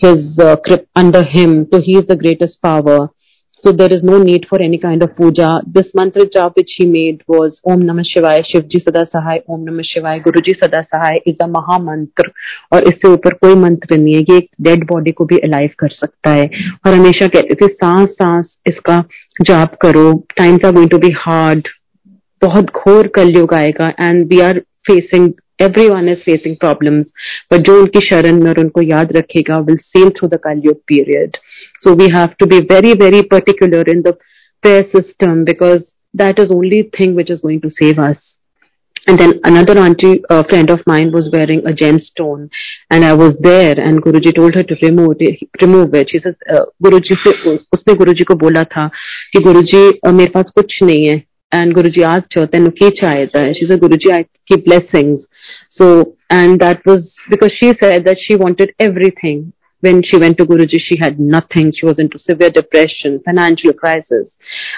his 0.00 0.38
uh, 0.38 0.56
under 0.94 1.22
him. 1.22 1.66
So 1.72 1.80
he 1.80 1.96
is 1.96 2.06
the 2.06 2.16
greatest 2.16 2.60
power. 2.62 3.10
So 3.62 3.72
there 3.72 3.92
is 3.92 4.02
no 4.02 4.16
need 4.18 4.46
for 4.48 4.58
any 4.58 4.78
kind 4.78 5.02
of 5.02 5.14
puja. 5.14 5.60
This 5.66 5.92
mantra 5.94 6.24
jap 6.34 6.56
which 6.56 6.70
he 6.78 6.86
made 6.86 7.22
was 7.28 7.60
Om 7.66 7.82
Namah 7.82 8.04
Shivaya, 8.10 8.42
Shivji 8.42 8.80
Sada 8.82 9.04
Sahai, 9.14 9.42
Om 9.46 9.66
Namah 9.66 9.84
Shivaya, 9.84 10.22
Guruji 10.24 10.58
Sada 10.58 10.86
Sahai 10.90 11.20
is 11.26 11.36
a 11.40 11.46
maha 11.46 11.78
mantra 11.78 12.32
और 12.72 12.84
इससे 12.88 13.08
ऊपर 13.12 13.34
कोई 13.42 13.54
मंत्र 13.64 13.96
नहीं 13.98 14.14
है 14.14 14.20
ये 14.20 14.36
एक 14.36 14.48
dead 14.62 14.86
body 14.88 15.12
को 15.18 15.24
भी 15.24 15.38
अलाइव 15.48 15.70
कर 15.78 15.88
सकता 15.88 16.30
है 16.30 16.48
और 16.86 16.94
हमेशा 16.94 17.28
कहते 17.34 17.54
थे 17.60 17.68
सांस 17.72 18.10
सांस 18.20 18.56
इसका 18.68 18.98
जाप 19.46 19.76
करो 19.82 20.12
times 20.38 20.64
are 20.64 20.72
going 20.74 20.90
to 20.90 20.98
be 20.98 21.10
hard 21.18 21.68
बहुत 22.42 22.70
घोर 22.82 23.06
कलयुग 23.16 23.54
आएगा 23.54 23.88
and 24.00 24.26
we 24.32 24.40
are 24.40 24.58
facing 24.86 25.30
everyone 25.68 26.08
is 26.14 26.24
facing 26.24 26.56
problems 26.64 27.12
but 27.50 27.64
jo 27.68 27.76
unki 27.84 28.02
sharan 28.08 28.40
mein 28.40 28.50
aur 28.54 28.64
unko 28.64 28.84
yaad 28.94 29.14
rakhega 29.18 29.60
will 29.68 29.80
sail 29.92 30.10
through 30.18 30.32
the 30.34 30.40
kalyug 30.48 30.82
period. 30.94 31.38
So 31.82 31.94
we 32.02 32.10
have 32.18 32.36
to 32.42 32.46
be 32.46 32.60
very 32.74 32.94
very 33.04 33.22
particular 33.36 33.82
in 33.94 34.02
the 34.02 34.16
prayer 34.62 34.84
system 34.96 35.44
because 35.44 35.86
that 36.22 36.38
is 36.38 36.50
only 36.50 36.82
thing 36.98 37.14
which 37.14 37.30
is 37.30 37.40
going 37.40 37.60
to 37.60 37.70
save 37.70 37.98
us. 37.98 38.18
And 39.06 39.18
then 39.18 39.40
another 39.44 39.78
auntie 39.78 40.22
uh, 40.28 40.42
friend 40.48 40.70
of 40.70 40.80
mine 40.86 41.10
was 41.12 41.30
wearing 41.32 41.60
a 41.66 41.72
gemstone 41.72 42.50
and 42.90 43.04
i 43.04 43.12
was 43.20 43.38
there 43.46 43.76
and 43.84 44.02
guruji 44.06 44.32
told 44.38 44.54
her 44.54 44.62
to 44.62 44.76
remove 44.82 45.22
it 45.28 45.40
remove 45.62 45.94
it. 45.94 46.10
She 46.10 46.18
says 46.18 46.34
uh, 46.54 46.66
guruji 46.82 47.16
se 47.22 47.32
usne 47.76 47.96
guruji 48.02 48.26
ko 48.26 48.34
bola 48.34 48.66
tha 48.74 48.90
ki 49.32 49.42
guruji 49.48 49.82
uh, 50.04 50.12
mere 50.12 50.34
paas 50.36 50.52
kuch 50.58 50.76
nahi 50.82 51.08
hai. 51.10 51.26
And 51.52 51.74
guruji 51.74 52.02
asked 52.02 52.34
her 52.34 52.46
tenu 52.46 52.70
ke 52.82 52.90
chaheta 53.00 53.46
hai? 53.46 53.54
She 53.60 53.66
said 53.66 53.80
guruji 53.80 54.12
i 54.18 54.26
keep 54.46 54.66
blessings 54.66 55.26
so, 55.69 56.15
and 56.29 56.59
that 56.59 56.85
was 56.85 57.13
because 57.29 57.51
she 57.53 57.73
said 57.81 58.05
that 58.05 58.17
she 58.19 58.35
wanted 58.35 58.73
everything 58.79 59.53
when 59.81 60.01
she 60.03 60.17
went 60.17 60.37
to 60.37 60.45
Guruji, 60.45 60.79
she 60.79 60.97
had 60.97 61.19
nothing. 61.19 61.71
She 61.71 61.85
was 61.85 61.99
into 61.99 62.17
severe 62.17 62.49
depression, 62.49 63.21
financial 63.23 63.73
crisis. 63.73 64.29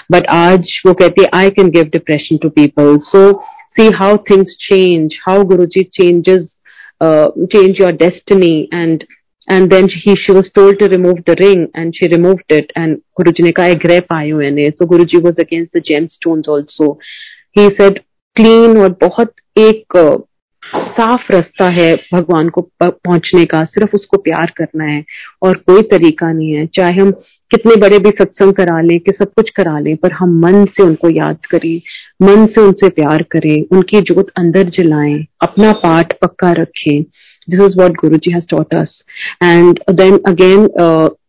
But 0.08 0.26
Aaj 0.26 0.66
wo 0.84 0.94
kehti, 0.94 1.28
I 1.32 1.50
can 1.50 1.70
give 1.70 1.90
depression 1.90 2.38
to 2.40 2.50
people. 2.50 2.98
So 3.00 3.42
see 3.76 3.90
how 3.90 4.18
things 4.18 4.54
change, 4.58 5.18
how 5.24 5.44
Guruji 5.44 5.90
changes, 5.92 6.54
uh, 7.00 7.28
change 7.50 7.78
your 7.78 7.92
destiny 7.92 8.68
and 8.72 9.06
and 9.50 9.70
then 9.72 9.88
he 9.88 10.14
she 10.14 10.32
was 10.32 10.50
told 10.52 10.78
to 10.78 10.88
remove 10.88 11.24
the 11.24 11.36
ring 11.40 11.68
and 11.74 11.94
she 11.96 12.08
removed 12.08 12.44
it 12.48 12.70
and 12.76 13.00
Guruji 13.18 13.44
ne 13.46 13.52
kaha 13.52 13.76
greh 13.84 14.00
paayo 14.00 14.40
ene 14.46 14.64
so 14.76 14.84
Guruji 14.84 15.22
was 15.22 15.38
against 15.38 15.72
the 15.72 15.80
gemstones 15.80 16.48
also 16.48 16.98
he 17.52 17.68
said 17.76 18.02
clean 18.36 18.76
और 18.76 18.98
बहुत 19.00 19.32
एक 19.58 19.96
साफ़ 20.65 21.31
रास्ता 21.31 21.67
है 21.69 21.93
भगवान 22.13 22.49
को 22.49 22.61
पहुँचने 22.83 23.45
का। 23.45 23.63
सिर्फ़ 23.65 23.95
उसको 23.95 24.17
प्यार 24.17 24.51
करना 24.57 24.83
है 24.83 25.03
और 25.41 25.57
कोई 25.67 25.81
तरीका 25.81 26.31
नहीं 26.31 26.53
है। 26.53 26.65
चाहे 26.65 26.99
हम 26.99 27.11
कितने 27.51 27.75
बड़े 27.75 27.97
भी 27.99 28.09
सत्संग 28.09 28.53
करा 28.53 28.79
लें 28.81 28.99
कि 28.99 29.11
सब 29.11 29.31
कुछ 29.35 29.49
करा 29.49 29.79
लें, 29.79 29.95
पर 29.97 30.11
हम 30.11 30.39
मन 30.39 30.65
से 30.65 30.83
उनको 30.83 31.09
याद 31.09 31.45
करें, 31.45 31.81
मन 32.21 32.45
से 32.45 32.61
उनसे 32.61 32.89
प्यार 32.89 33.23
करें, 33.31 33.65
उनकी 33.71 34.01
जोत 34.01 34.29
अंदर 34.37 34.69
जलाएँ, 34.69 35.25
अपना 35.41 35.71
पाठ 35.73 36.13
पक्का 36.21 36.51
रखें। 36.51 37.03
This 37.49 37.61
is 37.61 37.81
what 37.81 37.91
Guru 37.91 38.17
ji 38.17 38.31
has 38.31 38.45
taught 38.49 38.73
us 38.73 39.03
and 39.43 39.79
then 39.91 40.19
again 40.27 40.67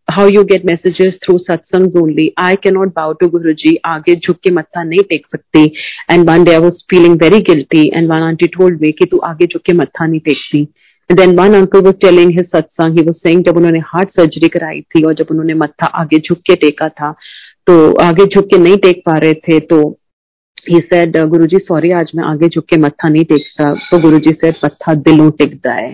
how 0.08 0.28
you 0.28 0.42
get 0.44 0.64
messages 0.66 1.18
through 1.22 1.36
सत्संग 1.38 1.96
only 1.96 2.32
I 2.38 2.56
can 2.62 2.74
not 2.74 2.88
bow 2.96 3.12
to 3.20 3.28
Guru 3.28 3.52
ji 3.58 3.76
आगे 3.86 4.14
झुक 4.16 4.36
के 4.44 4.50
मत्था 4.50 4.82
नहीं 4.84 5.02
टेक 5.10 5.26
सकती. 5.26 5.64
And 6.10 6.28
one 6.30 6.44
day 6.44 6.52
I 6.52 6.58
was 6.60 6.82
feeling 6.90 7.14
very 7.22 7.38
guilty 7.44 7.82
and 7.94 8.10
one 8.10 8.22
aunty 8.22 8.46
told 8.56 8.80
me 8.82 8.90
कि 8.92 9.04
तू 9.04 9.18
आगे 9.28 9.46
झुक 9.46 9.62
के 9.62 9.72
मत्था 9.72 10.06
नहीं 10.06 10.20
टेकती. 10.20 10.62
Then 11.10 11.34
one 11.38 11.54
uncle 11.54 11.80
was 11.84 11.96
telling 12.02 12.30
his 12.30 12.46
सत्संग 12.46 12.98
ही 12.98 13.12
सेंग 13.12 13.42
जब 13.44 13.56
उन्होंने 13.56 13.78
हार्ट 13.86 14.10
सर्जरी 14.10 14.48
कराई 14.48 14.80
थी 14.80 15.02
और 15.04 15.14
जब 15.14 15.26
उन्होंने 15.30 15.54
मत्था 15.54 15.86
आगे 16.00 16.18
झुक 16.18 16.38
के 16.46 16.54
टेका 16.56 16.88
था 16.90 17.10
तो 17.66 17.74
आगे 18.02 18.24
झुक 18.26 18.46
के 18.46 18.58
नहीं 18.58 18.76
टेक 18.78 19.02
पा 19.06 19.16
रहे 19.18 19.34
थे 19.44 19.58
तो 19.62 19.78
he 20.68 20.80
said 20.80 21.16
Guru 21.28 21.46
ji 21.46 21.58
sorry 21.58 21.90
आज 21.92 22.10
मैं 22.16 22.24
आगे 22.24 22.48
झुक 22.48 22.64
के 22.64 22.76
मत्था 22.78 23.08
नहीं 23.08 23.24
टेकता. 23.24 23.72
तो 23.72 23.98
गुरु 24.00 24.18
जी 24.18 24.32
से 24.34 24.50
मत्था 24.64 24.94
दिलों 25.02 25.30
टेकता 25.38 25.72
है 25.72 25.90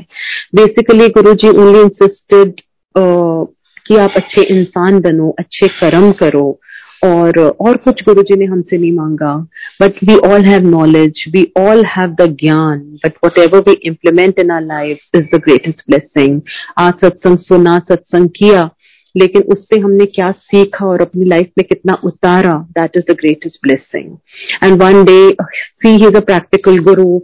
बेसिकली 0.55 1.09
गुरु 1.17 1.35
जी 1.35 1.49
ओनली 1.50 1.81
इंसिस्टेड 1.81 2.61
कि 3.90 3.97
आप 3.97 4.12
अच्छे 4.16 4.42
इंसान 4.59 5.00
बनो 5.00 5.30
अच्छे 5.38 5.66
कर्म 5.80 6.11
करो। 6.18 6.49
और 7.04 7.38
और 7.66 7.76
कुछ 7.76 8.02
गुरु 8.04 8.23
जी 8.23 8.37
ने 8.37 8.44
हमसे 8.44 8.78
नहीं 8.78 8.92
मांगा। 8.92 9.35
But 9.82 10.02
we 10.04 10.16
all 10.28 10.44
have 10.44 10.66
knowledge 10.68 11.25
we 11.32 11.44
all 11.59 11.85
have 11.87 12.14
the 12.20 12.26
gyan 12.40 12.78
but 13.04 13.12
whatever 13.38 13.61
we 13.68 13.73
implement 13.90 14.38
in 14.38 14.50
our 14.50 14.62
life 14.62 15.16
is 15.16 15.25
the 15.35 15.40
greatest 15.47 15.82
blessing 15.88 16.40
आज 16.78 16.92
सत्संग 17.04 17.38
सुना 17.38 17.78
सत्संग 17.88 18.28
किया 18.37 18.68
लेकिन 19.14 19.42
उससे 19.52 19.80
हमने 19.80 20.04
क्या 20.14 20.30
सीखा 20.38 20.87
और 20.87 21.02
अपनी 21.02 21.25
लाइफ 21.25 21.50
में 21.59 21.66
कितना 21.68 21.99
उतारा 22.04 22.52
that 22.78 22.97
is 22.97 23.12
the 23.12 23.16
greatest 23.20 23.59
blessing 23.62 24.16
and 24.64 24.82
one 24.82 25.04
day 25.04 25.20
see 25.42 25.88
he 25.88 26.06
is 26.09 26.16
a 26.16 26.25
practical 26.32 26.78
guru 26.90 27.20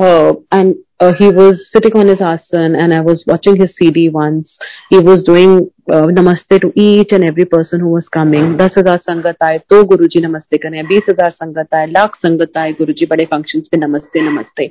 and 0.00 0.74
uh, 1.00 1.12
he 1.18 1.30
was 1.30 1.68
sitting 1.72 1.94
on 1.94 2.08
his 2.08 2.20
asan 2.20 2.74
and 2.76 2.94
I 2.94 3.00
was 3.00 3.24
watching 3.26 3.56
his 3.56 3.74
CD 3.76 4.08
once. 4.08 4.56
He 4.90 4.98
was 5.00 5.22
doing 5.22 5.70
uh, 5.88 6.58
to 6.58 6.70
each 6.76 7.12
and 7.12 7.24
every 7.24 7.44
person 7.46 7.80
who 7.80 7.90
was 7.90 8.08
coming. 8.16 8.46
दस 8.58 8.74
हज़ार 8.78 8.98
संगत 8.98 9.42
आए 9.44 9.58
तो 9.70 9.82
गुरु 9.84 10.06
जी 10.06 10.20
नमस्ते 10.20 10.58
करें 10.58 10.86
बीस 10.86 11.04
हज़ार 11.10 11.30
संगत 11.30 11.74
आए 11.74 11.86
लाख 11.86 12.16
संगत 12.16 12.58
आए 12.58 12.72
गुरु 12.72 12.92
जी 12.92 13.06
बड़े 13.06 13.24
फ़ंक्शंस 13.24 13.68
पे 13.72 13.76
namaste 13.76 14.22
namaste. 14.22 14.64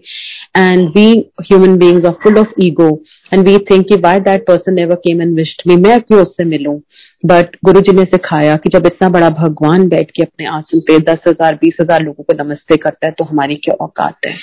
And 0.57 0.87
we 0.95 1.07
human 1.41 1.77
beings 1.77 2.05
are 2.05 2.13
full 2.23 2.37
of 2.39 2.53
ego 2.63 2.89
and 3.33 3.47
we 3.47 3.57
think 3.71 3.87
कि 3.89 3.95
why 4.03 4.19
that 4.19 4.45
person 4.47 4.73
never 4.75 4.95
came 5.07 5.21
and 5.21 5.35
wished 5.37 5.61
me 5.67 5.75
मैं 5.81 5.99
क्यों 6.01 6.21
उससे 6.21 6.43
मिलूं? 6.45 6.77
बट 7.25 7.55
गुरु 7.65 7.81
जी 7.81 7.91
ने 7.95 8.03
सिखाया 8.05 8.55
कि 8.55 8.69
जब 8.69 8.85
इतना 8.85 9.09
बड़ा 9.09 9.29
भगवान 9.29 9.87
बैठ 9.89 10.11
के 10.11 10.23
अपने 10.23 10.45
आँसू 10.47 10.79
पे 10.87 10.97
दस 11.11 11.23
हज़ार 11.27 11.55
बीस 11.55 11.77
हज़ार 11.81 12.01
लोगों 12.03 12.23
को 12.23 12.43
नमस्ते 12.43 12.77
करता 12.77 13.07
है 13.07 13.11
तो 13.11 13.23
हमारी 13.23 13.55
क्या 13.65 13.75
औकात 13.81 14.25
है? 14.25 14.33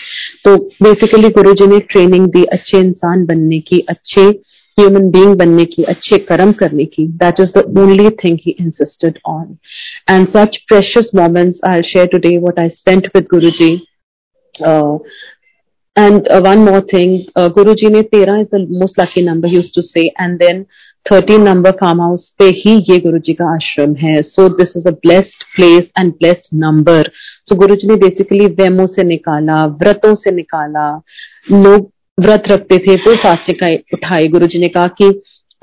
तो 0.45 0.57
बेसिकली 0.83 1.29
गुरु 1.31 1.53
जी 1.55 1.67
ने 1.67 1.79
ट्रेनिंग 1.91 2.27
दी 2.33 2.45
अच्छे 2.53 2.79
इंसान 2.79 3.25
बनने 3.27 3.59
की 3.61 3.79
अच्छे 3.89 4.31
ह्यूमन 4.80 5.10
बींग 5.12 5.36
बनने 5.36 5.66
की 5.66 5.84
अच्छे 5.90 6.18
कर्म 6.30 6.52
करने 6.62 6.86
की 6.86 7.08
that 7.24 7.40
is 7.40 7.52
the 7.58 7.64
only 7.80 8.10
thing 8.24 8.38
he 8.46 8.56
insisted 8.60 9.20
on 9.28 9.58
and 10.10 10.28
such 10.30 10.58
precious 10.68 11.12
moments 11.16 11.60
I 11.70 11.82
share 11.92 12.08
today 12.08 12.38
what 12.38 12.60
I 12.60 12.70
spent 12.72 13.10
with 13.16 13.28
Guru 13.34 13.50
ji 13.62 13.72
And 15.96 16.28
uh, 16.28 16.42
one 16.42 16.66
more 16.66 16.80
thing, 16.82 17.12
uh, 17.38 17.50
Guruji 17.50 17.90
ne 17.90 18.00
13 18.04 18.34
is 18.38 18.48
the 18.50 18.60
most 18.72 18.98
lucky 18.98 19.22
number 19.22 19.48
he 19.48 19.56
used 19.56 19.74
to 19.76 19.84
say, 19.84 20.12
and 20.18 20.38
then 20.40 20.66
thirteen 21.06 21.42
number 21.42 21.72
farm 21.72 22.00
house 22.02 22.24
पे 22.40 22.46
ही 22.56 22.72
ये 22.90 22.98
गुरु 23.00 23.18
जी 23.18 23.34
का 23.34 23.46
आश्रम 23.46 23.94
है 23.96 24.14
so 24.24 24.48
this 24.52 24.74
is 24.78 24.88
a 24.88 24.92
blessed 25.02 25.44
place 25.56 25.92
and 26.00 26.12
blessed 26.14 26.58
number 26.60 27.10
so 27.50 27.56
Guru 27.56 27.76
ji 27.76 27.88
ने 27.88 27.96
basically 27.96 28.46
वेमो 28.56 28.88
से 28.88 29.04
निकाला 29.04 29.66
व्रतों 29.82 30.14
से 30.16 30.32
निकाला 30.32 30.88
लोग 31.52 31.90
व्रत 32.20 32.44
रखते 32.48 32.78
थे 32.78 32.96
तो 32.96 33.16
फास्टिंग 33.16 33.60
का 33.60 33.68
उठाए 33.94 34.28
गुरु 34.28 34.46
जी 34.46 34.60
ने 34.60 34.68
कहा 34.68 34.88
कि 35.02 35.10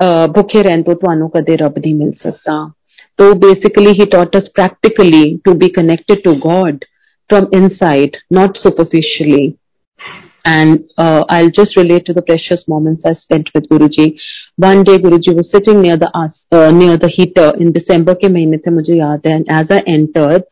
भूखे 0.03 0.61
रहन 0.61 0.81
तो 0.81 0.93
ਤੁਹਾਨੂੰ 0.93 1.29
कदे 1.29 1.55
रब 1.55 1.73
नहीं 1.77 1.93
मिल 1.93 2.11
सकता 2.11 2.73
तो 3.17 3.33
basically 3.33 3.89
he 3.89 4.05
taught 4.05 4.35
us 4.35 4.49
practically 4.59 5.25
to 5.47 5.55
be 5.55 5.69
connected 5.69 6.23
to 6.23 6.35
God 6.47 6.85
from 7.29 7.47
inside, 7.53 8.17
not 8.31 8.57
superficially. 8.57 9.56
And 10.45 10.89
uh, 10.97 11.23
I'll 11.29 11.49
just 11.49 11.77
relate 11.77 12.05
to 12.05 12.13
the 12.13 12.21
precious 12.21 12.67
moments 12.67 13.05
I 13.05 13.13
spent 13.13 13.49
with 13.55 13.69
Guruji. 13.69 14.19
One 14.57 14.83
day 14.83 14.97
Guruji 14.97 15.33
was 15.35 15.49
sitting 15.49 15.81
near 15.81 15.95
the 15.95 16.11
uh, 16.13 16.71
near 16.71 16.97
the 16.97 17.07
heater 17.07 17.53
in 17.57 17.71
December 17.71 18.15
के 18.15 18.29
महीने 18.29 18.57
थे 18.65 18.71
मुझे 18.71 18.97
याद 18.97 19.27
है 19.27 19.35
and 19.35 19.49
as 19.59 19.71
I 19.71 19.79
entered 19.87 20.43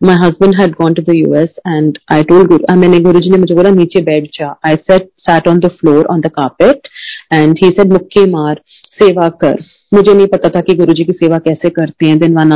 my 0.00 0.14
husband 0.14 0.54
had 0.56 0.76
gone 0.76 0.94
to 0.94 1.02
the 1.02 1.16
US 1.26 1.58
and 1.64 1.98
I 2.08 2.22
told 2.22 2.48
Guru 2.48 2.64
uh, 2.68 2.76
मैंने 2.76 3.00
गुरुजी 3.08 3.30
ने 3.30 3.38
मुझे 3.38 3.54
बोला 3.54 3.70
नीचे 3.80 4.00
बैठ 4.10 4.30
जा 4.38 4.54
I 4.64 4.76
sat 4.76 5.10
sat 5.26 5.50
on 5.54 5.60
the 5.66 5.72
floor 5.80 6.06
on 6.14 6.20
the 6.20 6.30
carpet 6.30 6.88
and 7.32 7.64
he 7.64 7.74
said 7.74 7.92
मुक्के 7.92 8.26
मार 8.30 8.60
सेवा 9.00 9.28
कर 9.44 9.60
मुझे 9.95 10.13
नहीं 10.13 10.27
पता 10.27 10.49
था 10.49 10.61
कि 10.61 10.73
गुरुजी 10.75 11.03
की 11.03 11.13
सेवा 11.13 11.37
कैसे 11.39 11.69
करते 11.71 12.05
हैं। 12.05 12.17
Then 12.19 12.37
one 12.37 12.51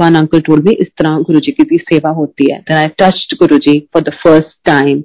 one 0.00 0.14
uncle 0.14 0.40
told 0.40 0.68
me 0.68 0.74
इस 0.76 0.88
तरह 0.98 1.18
गुरु 1.26 1.40
जी 1.40 1.52
की 1.52 1.78
सेवा 1.80 2.10
होती 2.12 2.52
है। 2.52 2.58
Then 2.60 2.76
I 2.76 2.86
touched 3.00 3.34
Guruji 3.38 3.78
for 3.94 4.02
the 4.02 4.12
first 4.16 4.58
time 4.66 5.02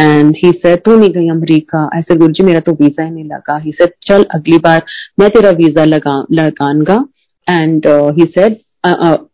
and 0.00 0.34
he 0.36 0.50
said 0.56 0.78
तू 0.78 0.96
नहीं 0.96 1.10
गई 1.10 1.28
अमेरिका? 1.30 1.88
ऐसे 1.94 2.16
गुरुजी, 2.16 2.42
मेरा 2.44 2.60
तो 2.60 2.72
वीज़ा 2.74 3.04
ही 3.04 3.10
नहीं 3.10 3.24
लगा. 3.26 3.56
ही 3.58 3.72
सेड 3.72 3.90
चल 4.08 4.24
अगली 4.34 4.58
बार 4.58 4.82
मैं 5.20 5.28
तेरा 5.30 5.50
वीज़ा 5.58 5.84
लगा, 5.84 6.24
लगाऊँगा. 6.32 7.04
एंड 7.46 7.86
ही 8.18 8.24
सेड 8.28 8.56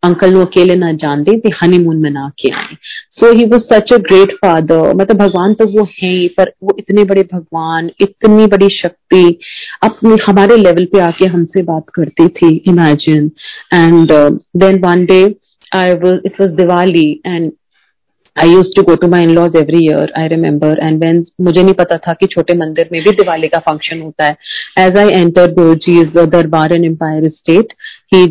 अंकल 0.04 0.34
वो 0.34 0.44
अकेले 0.44 0.74
ना 0.76 0.92
जान 0.94 1.22
दे 1.24 1.38
थे 1.40 1.50
हनीमून 1.62 2.00
मना 2.02 2.28
के 2.40 2.50
आए। 2.52 2.76
So 3.12 3.32
he 3.32 3.44
was 3.46 3.62
such 3.64 3.92
a 3.92 3.96
great 4.00 4.32
father 4.36 4.92
मतलब 4.94 5.16
भगवान 5.18 5.54
तो 5.54 5.66
वो 5.68 5.88
है 5.92 6.16
पर 6.38 6.52
वो 6.62 6.76
इतने 6.78 7.04
बड़े 7.04 7.22
भगवान, 7.32 7.90
इतनी 8.00 8.46
बड़ी 8.46 8.68
शक्ति, 8.72 9.38
अपने, 9.82 10.16
हमारे 10.26 10.56
लेवल 10.56 10.84
पे 10.92 11.00
आके 11.00 11.26
हमसे 11.26 11.62
बात 11.64 11.84
करती 11.94 12.28
थी 12.30 12.54
imagine 12.68 13.30
and 13.74 14.12
then 14.56 14.80
one 14.84 15.04
day 15.06 15.22
I 15.74 15.92
was 15.94 16.26
it 16.26 16.40
was 16.40 16.50
Diwali 16.54 17.10
and 17.26 17.52
I 18.36 18.50
use 18.50 18.68
to 18.76 18.82
go 18.82 18.94
to 18.96 19.08
my 19.08 19.22
in-laws 19.34 19.56
every 19.56 19.84
year 19.86 20.12
I 20.18 20.28
remember 20.28 20.78
and 20.82 21.04
when 21.04 21.24
मुझे 21.40 21.62
नहीं 21.62 21.74
पता 21.74 21.96
था 22.06 22.12
कि 22.12 22.26
छोटे 22.26 22.54
मंदिर 22.58 22.88
में 22.92 23.02
भी 23.02 23.10
दिवाली 23.12 23.48
का 23.48 23.58
फ़ंक्शन 23.68 24.00
होता 24.02 24.24
है। 24.24 24.36
As 24.78 24.96
I 24.98 25.08
enter 25.10 25.52
Guruji 25.54 25.98
is 26.00 26.18
darbar 26.30 26.72
and 26.72 26.84
Empire 26.84 27.28
Estate 27.30 27.72
he 28.14 28.26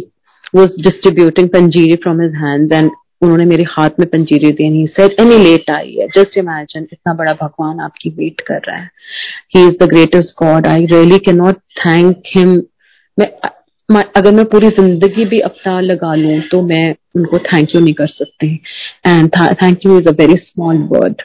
was 0.53 0.75
distributing 0.83 1.47
panjiri 1.55 1.97
from 2.03 2.21
his 2.23 2.35
hands 2.43 2.75
and 2.79 2.99
उन्होंने 3.21 3.45
मेरे 3.45 3.63
हाथ 3.69 3.99
में 3.99 4.07
पंजीरी 4.09 4.51
दी 4.51 4.65
एंड 4.65 4.73
ही 4.75 5.03
एनी 5.19 5.37
लेट 5.43 5.69
आई 5.71 5.93
है। 5.99 6.07
जस्ट 6.15 6.37
इमेजिन 6.37 6.87
इतना 6.93 7.13
बड़ा 7.13 7.33
भगवान 7.41 7.79
आपकी 7.79 8.09
वेट 8.17 8.41
कर 8.47 8.61
रहा 8.67 8.77
है। 8.77 8.89
He 9.55 9.67
is 9.67 9.77
the 9.83 9.87
greatest 9.89 10.35
God 10.39 10.67
I 10.67 10.85
really 10.85 11.19
can 11.27 11.35
not 11.35 11.57
thank 11.85 12.21
him 12.35 12.51
मैं, 13.17 14.03
अगर 14.15 14.31
मैं 14.33 14.45
पूरी 14.45 14.69
ज़िंदगी 14.69 15.25
भी 15.25 15.39
अपना 15.47 15.79
लगा 15.81 16.13
लूँ 16.15 16.39
तो 16.51 16.61
मैं 16.67 16.95
उनको 17.15 17.39
थैंक 17.47 17.75
यू 17.75 17.81
नहीं 17.81 17.93
कर 17.93 18.07
सकती। 18.07 18.47
And 19.05 19.29
thank 19.61 19.85
you 19.85 19.99
is 19.99 20.07
a 20.07 20.11
very 20.19 20.35
small 20.37 20.77
word 20.91 21.21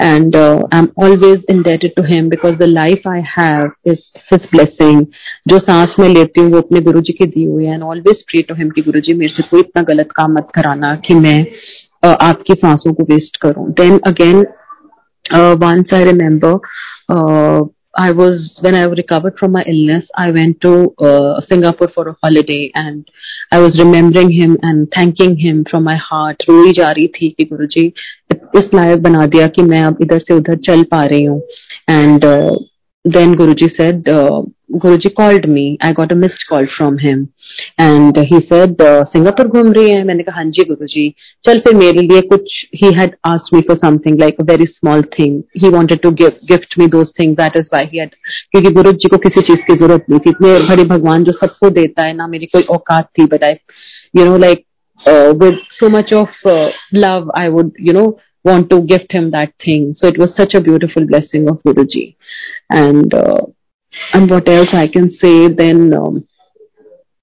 and 0.00 0.36
uh, 0.36 0.62
I'm 0.72 0.92
always 0.96 1.44
indebted 1.48 1.94
to 1.96 2.02
him 2.02 2.28
because 2.28 2.58
the 2.58 2.66
life 2.66 3.06
I 3.06 3.20
have 3.20 3.70
is 3.84 4.10
his 4.30 4.46
blessing. 4.52 5.06
जो 5.48 5.58
सांस 5.58 5.94
में 6.00 6.08
लेती 6.08 6.40
हूँ 6.40 6.50
वो 6.52 6.58
अपने 6.58 6.80
गुरु 6.88 7.00
जी 7.00 7.12
की 7.12 7.26
दी 7.26 7.44
हुई 7.44 7.64
है 7.64 7.74
and 7.74 7.82
always 7.82 8.22
pray 8.30 8.42
to 8.48 8.54
him 8.54 8.70
कि 8.70 8.82
गुरु 8.82 9.00
जी 9.06 9.14
मेरे 9.14 9.34
से 9.34 9.48
कोई 9.50 9.60
इतना 9.60 9.82
गलत 9.92 10.08
काम 10.16 10.32
मत 10.38 10.48
कराना 10.54 10.94
कि 11.06 11.14
मैं 11.14 11.38
uh, 11.44 12.16
आपकी 12.22 12.54
सांसों 12.54 12.92
को 12.94 13.04
वेस्ट 13.14 13.36
करूं 13.46 13.70
then 13.80 13.98
again 14.06 14.44
once 15.60 15.92
I 15.92 16.04
remember 16.04 16.50
uh, 17.08 17.60
I 17.98 18.12
was 18.12 18.58
when 18.60 18.74
I 18.74 18.84
recovered 18.84 19.38
from 19.38 19.52
my 19.52 19.62
illness, 19.62 20.08
I 20.16 20.30
went 20.30 20.60
to 20.60 20.94
uh, 20.98 21.40
Singapore 21.40 21.88
for 21.88 22.08
a 22.08 22.16
holiday, 22.22 22.70
and 22.74 23.08
I 23.50 23.60
was 23.60 23.78
remembering 23.82 24.30
him 24.30 24.58
and 24.62 24.86
thanking 24.94 25.36
him 25.38 25.64
from 25.70 25.84
my 25.84 25.96
heart. 26.08 26.44
रोई 26.48 26.72
जा 26.78 26.90
रही 26.90 27.06
थी 27.08 27.28
कि 27.30 27.44
गुरुजी 27.44 27.92
इस 28.55 28.69
लायक 28.75 29.01
बना 29.03 29.25
दिया 29.27 29.47
कि 29.47 29.61
मैं 29.63 29.81
अब 29.83 29.97
इधर 30.01 30.19
से 30.19 30.33
उधर 30.33 30.55
चल 30.67 30.83
पा 30.91 31.03
रही 31.05 31.23
हूँ। 31.23 31.41
एंड 31.89 32.25
देन 33.05 33.33
गुरु 33.35 33.53
जी 33.59 33.67
से 33.69 33.91
Guru 34.73 34.95
ji 35.03 35.09
called 35.09 35.45
me 35.49 35.63
I 35.85 35.93
got 35.93 36.11
a 36.11 36.15
missed 36.15 36.47
call 36.49 36.65
from 36.75 36.97
him 36.99 37.21
and 37.79 38.17
he 38.25 38.39
said 38.41 38.81
Singapore 39.07 39.47
घूम 39.47 39.71
रही 39.73 39.91
है। 39.91 40.03
मैंने 40.05 40.23
कहा 40.23 40.35
हाँ 40.35 40.45
गुरु 40.59 40.85
जी 40.87 41.07
चल 41.43 41.59
फिर 41.59 41.75
मेरे 41.75 42.01
लिए 42.01 42.21
कुछ 42.27 42.53
he 42.75 42.91
had 42.99 43.15
asked 43.27 43.53
me 43.53 43.61
for 43.67 43.77
something 43.77 44.19
like 44.19 44.41
a 44.41 44.43
very 44.51 44.65
small 44.65 45.01
thing 45.17 45.41
he 45.57 45.69
wanted 45.69 46.01
to 46.01 46.11
gift 46.21 46.79
me 46.79 46.87
those 46.95 47.11
thing 47.19 47.35
that 47.37 47.57
is 47.57 47.69
why 47.73 47.89
he'd 47.93 48.09
क्योंकि 48.51 48.73
गुरु 48.73 48.91
जी 48.93 49.09
को 49.09 49.17
किसी 49.27 49.41
चीज़ 49.41 49.65
की 49.67 49.77
ज़रूरत 49.77 50.05
नहीं 50.09 50.19
थी। 50.19 50.29
इतने 50.29 50.57
बड़े 50.67 50.83
भगवान 50.85 51.23
जो 51.23 51.31
सबको 51.33 51.69
देता 51.71 52.07
है, 52.07 52.13
ना 52.13 52.27
मेरी 52.27 52.45
कोई 52.47 52.61
औकात 52.71 53.09
थी 53.17 53.25
but 53.25 53.43
I 53.43 53.53
you 54.17 54.25
know 54.25 54.37
like 54.37 54.65
with 55.43 55.57
so 55.71 55.89
much 55.89 56.13
of 56.13 56.47
love 56.95 57.31
I 57.37 57.47
would 57.49 57.71
you 57.81 57.93
know 57.93 58.09
want 58.44 58.70
to 58.70 58.80
gift 58.82 59.12
him 59.12 59.30
that 59.32 59.52
thing. 59.64 59.92
So 59.94 60.08
it 60.08 60.18
was 60.18 60.36
such 60.36 60.54
a 60.54 60.60
beautiful 60.60 61.06
blessing 61.06 61.48
of 61.48 61.62
Guruji. 61.62 62.16
And 62.70 63.12
uh, 63.12 63.42
and 64.12 64.30
what 64.30 64.48
else 64.48 64.72
I 64.72 64.86
can 64.88 65.10
say? 65.12 65.48
Then 65.48 65.94
um, 65.94 66.26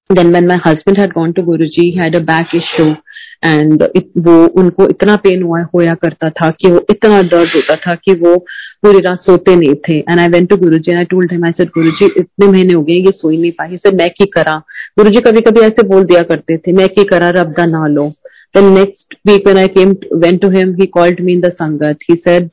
then 0.09 0.31
when 0.31 0.47
my 0.47 0.57
husband 0.57 0.97
had 0.97 1.13
gone 1.13 1.33
to 1.35 1.41
Guruji, 1.43 1.91
he 1.91 1.97
had 1.97 2.15
a 2.15 2.23
back 2.23 2.53
issue 2.53 2.95
and 3.43 3.81
it, 3.93 4.05
वो 4.25 4.35
उनको 4.61 4.87
इतना 4.89 5.15
pen 5.23 5.41
हुआ 5.43 5.61
होया 5.75 5.93
करता 6.03 6.29
था 6.39 6.49
कि 6.59 6.71
वो 6.71 6.85
इतना 6.89 7.21
दर्द 7.21 7.55
होता 7.55 7.75
था 7.85 7.95
कि 8.05 8.13
वो 8.21 8.35
पूरी 8.83 8.99
रात 9.07 9.19
सोते 9.21 9.55
नहीं 9.55 9.73
थे 9.87 9.97
and 9.99 10.19
I 10.19 10.27
went 10.35 10.49
to 10.49 10.57
Guruji 10.57 10.91
and 10.91 10.99
I 10.99 11.05
told 11.11 11.31
him 11.31 11.45
I 11.45 11.51
said 11.57 11.69
Guruji 11.77 12.05
इतने 12.19 12.47
महीने 12.47 12.73
हो 12.73 12.81
गए 12.81 12.95
ये 13.05 13.11
सोई 13.15 13.37
नहीं 13.37 13.51
पाई 13.59 13.77
सर 13.77 13.95
मैं 13.95 14.09
की 14.19 14.25
करा 14.35 14.57
गुरुजी 14.99 15.21
कभी 15.27 15.41
कभी 15.49 15.61
ऐसे 15.65 15.87
बोल 15.87 16.03
दिया 16.11 16.21
करते 16.31 16.57
थे 16.57 16.73
मैं 16.77 16.87
की 16.95 17.03
करा 17.13 17.29
रब 17.39 17.53
दा 17.57 17.65
ना 17.65 17.85
लो 17.95 18.11
Then 18.55 18.73
next 18.73 19.15
week 19.25 19.45
when 19.45 19.57
I 19.57 19.67
came 19.69 19.95
to, 19.95 20.07
went 20.13 20.41
to 20.41 20.49
him, 20.49 20.75
he 20.75 20.87
called 20.89 21.19
me 21.19 21.33
in 21.33 21.41
the 21.41 21.51
sangat. 21.53 21.97
He 22.07 22.19
said, 22.19 22.51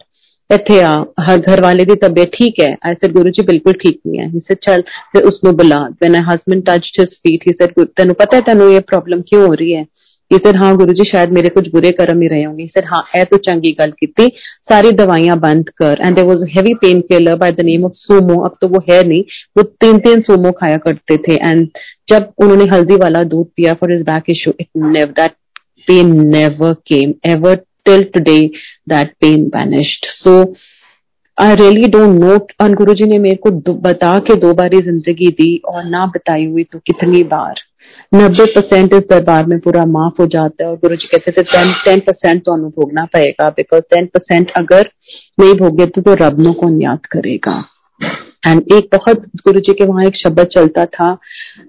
ਇੱਥੇ 0.51 0.81
ਆ 0.83 0.95
ਹਰ 1.21 1.39
ਘਰ 1.41 1.61
ਵਾਲੇ 1.63 1.85
ਦੀ 1.85 1.95
ਤਬੀਅਤ 1.97 2.29
ਠੀਕ 2.33 2.59
ਹੈ 2.61 2.67
ਆਈ 2.87 2.95
ਸੈਡ 2.95 3.13
ਗੁਰੂ 3.13 3.31
ਜੀ 3.31 3.43
ਬਿਲਕੁਲ 3.47 3.73
ਠੀਕ 3.81 3.99
ਨਹੀਂ 4.07 4.21
ਹੈ 4.21 4.27
ਹੀ 4.29 4.41
ਸੈਡ 4.47 4.57
ਚਲ 4.63 4.83
ਫਿਰ 5.13 5.25
ਉਸ 5.27 5.39
ਨੂੰ 5.45 5.55
ਬੁਲਾ 5.57 5.79
when 6.03 6.15
I 6.17 6.23
husband 6.29 6.63
touched 6.65 7.01
his 7.01 7.15
feet 7.25 7.47
he 7.49 7.53
said 7.59 7.85
ਤੈਨੂੰ 7.97 8.15
ਪਤਾ 8.15 8.37
ਹੈ 8.37 8.41
ਤੈਨੂੰ 8.47 8.71
ਇਹ 8.73 8.81
ਪ੍ਰੋਬਲਮ 8.89 9.23
ਕਿਉਂ 9.29 9.47
ਹੋ 9.47 9.55
ਰਹੀ 9.55 9.75
ਹੈ 9.75 9.85
ही 10.31 10.39
सर 10.39 10.57
हाँ 10.57 10.75
गुरु 10.77 10.93
जी 10.93 11.05
शायद 11.05 11.33
मेरे 11.33 11.49
कुछ 11.49 11.69
बुरे 11.71 11.91
कर्म 11.93 12.21
ही 12.21 12.29
रहे 12.29 12.43
होंगे 12.43 12.67
सर 12.67 12.85
हाँ 12.85 13.03
ए 13.17 13.25
तो 13.25 13.37
चंगी 13.39 13.73
गल 13.81 13.93
की 13.95 14.29
सारी 14.71 14.91
दवाइयां 14.93 15.39
बंद 15.41 15.71
कर 15.79 16.01
and 16.01 16.17
there 16.17 16.25
was 16.25 16.45
heavy 16.51 16.75
pain 16.83 17.01
killer 17.09 17.37
by 17.37 17.53
the 17.53 17.61
name 17.63 17.85
of 17.85 17.93
सोमो 17.95 18.39
अब 18.45 18.55
तो 18.61 18.69
वो 18.69 18.83
है 18.91 19.03
नहीं 19.05 19.23
वो 19.57 19.63
तीन 19.81 19.99
तीन 20.01 20.21
सोमो 20.23 20.53
खाया 20.61 20.77
करते 20.79 21.17
थे 21.27 21.37
एंड 21.43 21.67
जब 22.09 22.33
उन्होंने 22.39 22.65
हल्दी 22.67 22.97
वाला 22.99 23.23
दूध 23.33 23.47
पिया 23.57 23.75
for 23.75 23.93
is 23.93 24.03
back 24.05 24.31
issue 24.31 24.53
it 24.61 24.69
naive 24.89 25.09
that 25.17 25.33
pain 25.88 26.30
never 26.30 26.76
came 26.92 27.14
ever 27.24 27.56
till 27.86 28.06
today 28.06 28.52
that 28.88 29.20
pain 29.20 29.50
vanished. 29.50 30.08
So 30.24 30.56
I 31.38 31.56
really 31.56 31.88
don't 31.88 32.20
know 32.20 32.36
और 32.62 32.74
गुरु 32.74 32.94
जी 32.94 33.04
ने 33.04 33.18
मेरे 33.20 33.36
को 33.36 33.52
बता 33.74 34.20
के 34.20 34.36
दो 34.36 34.54
बार 34.54 34.76
ज़िंदगी 34.76 35.28
दी 35.30 35.62
और 35.66 35.84
ना 35.84 36.06
बताई 36.06 36.46
हुई 36.46 36.64
तो 36.64 36.80
कितनी 36.80 37.24
बार 37.24 37.60
नब्बे 38.14 38.46
परसेंट 38.46 38.94
इस 38.94 39.04
दरबार 39.10 39.46
में 39.46 39.60
पूरा 39.60 39.86
माफ़ 39.86 40.22
हो 40.22 40.28
जाता 40.28 40.64
है 40.64 40.70
और 40.70 40.78
गुरु 40.78 40.96
जी 40.96 41.08
कहते 41.08 41.32
थे 41.32 41.44
टेन 41.44 42.00
परसेंट 42.00 42.42
तो 42.46 42.58
भोगना 42.58 43.06
पड़ेगा 43.06 43.50
बिकॉज़ 43.50 43.82
टेन 43.82 44.06
परसेंट 44.06 44.52
अगर 44.52 44.90
नहीं 45.40 45.54
भोगे 45.54 45.86
तो, 45.86 46.02
तो 46.02 46.14
रब 46.14 46.40
नो 46.40 46.54
कौन 46.54 46.82
याद 46.82 47.06
करेगा। 47.06 47.64
एंड 48.48 48.74
एक 48.74 48.90
बहुत 48.94 49.26
गुरु 49.46 49.60
जी 49.60 49.74
के 49.74 49.86
वहाँ 49.86 50.04
एक 50.06 50.16
शब्द 50.16 50.44
चलता 50.56 50.86
था 50.96 51.12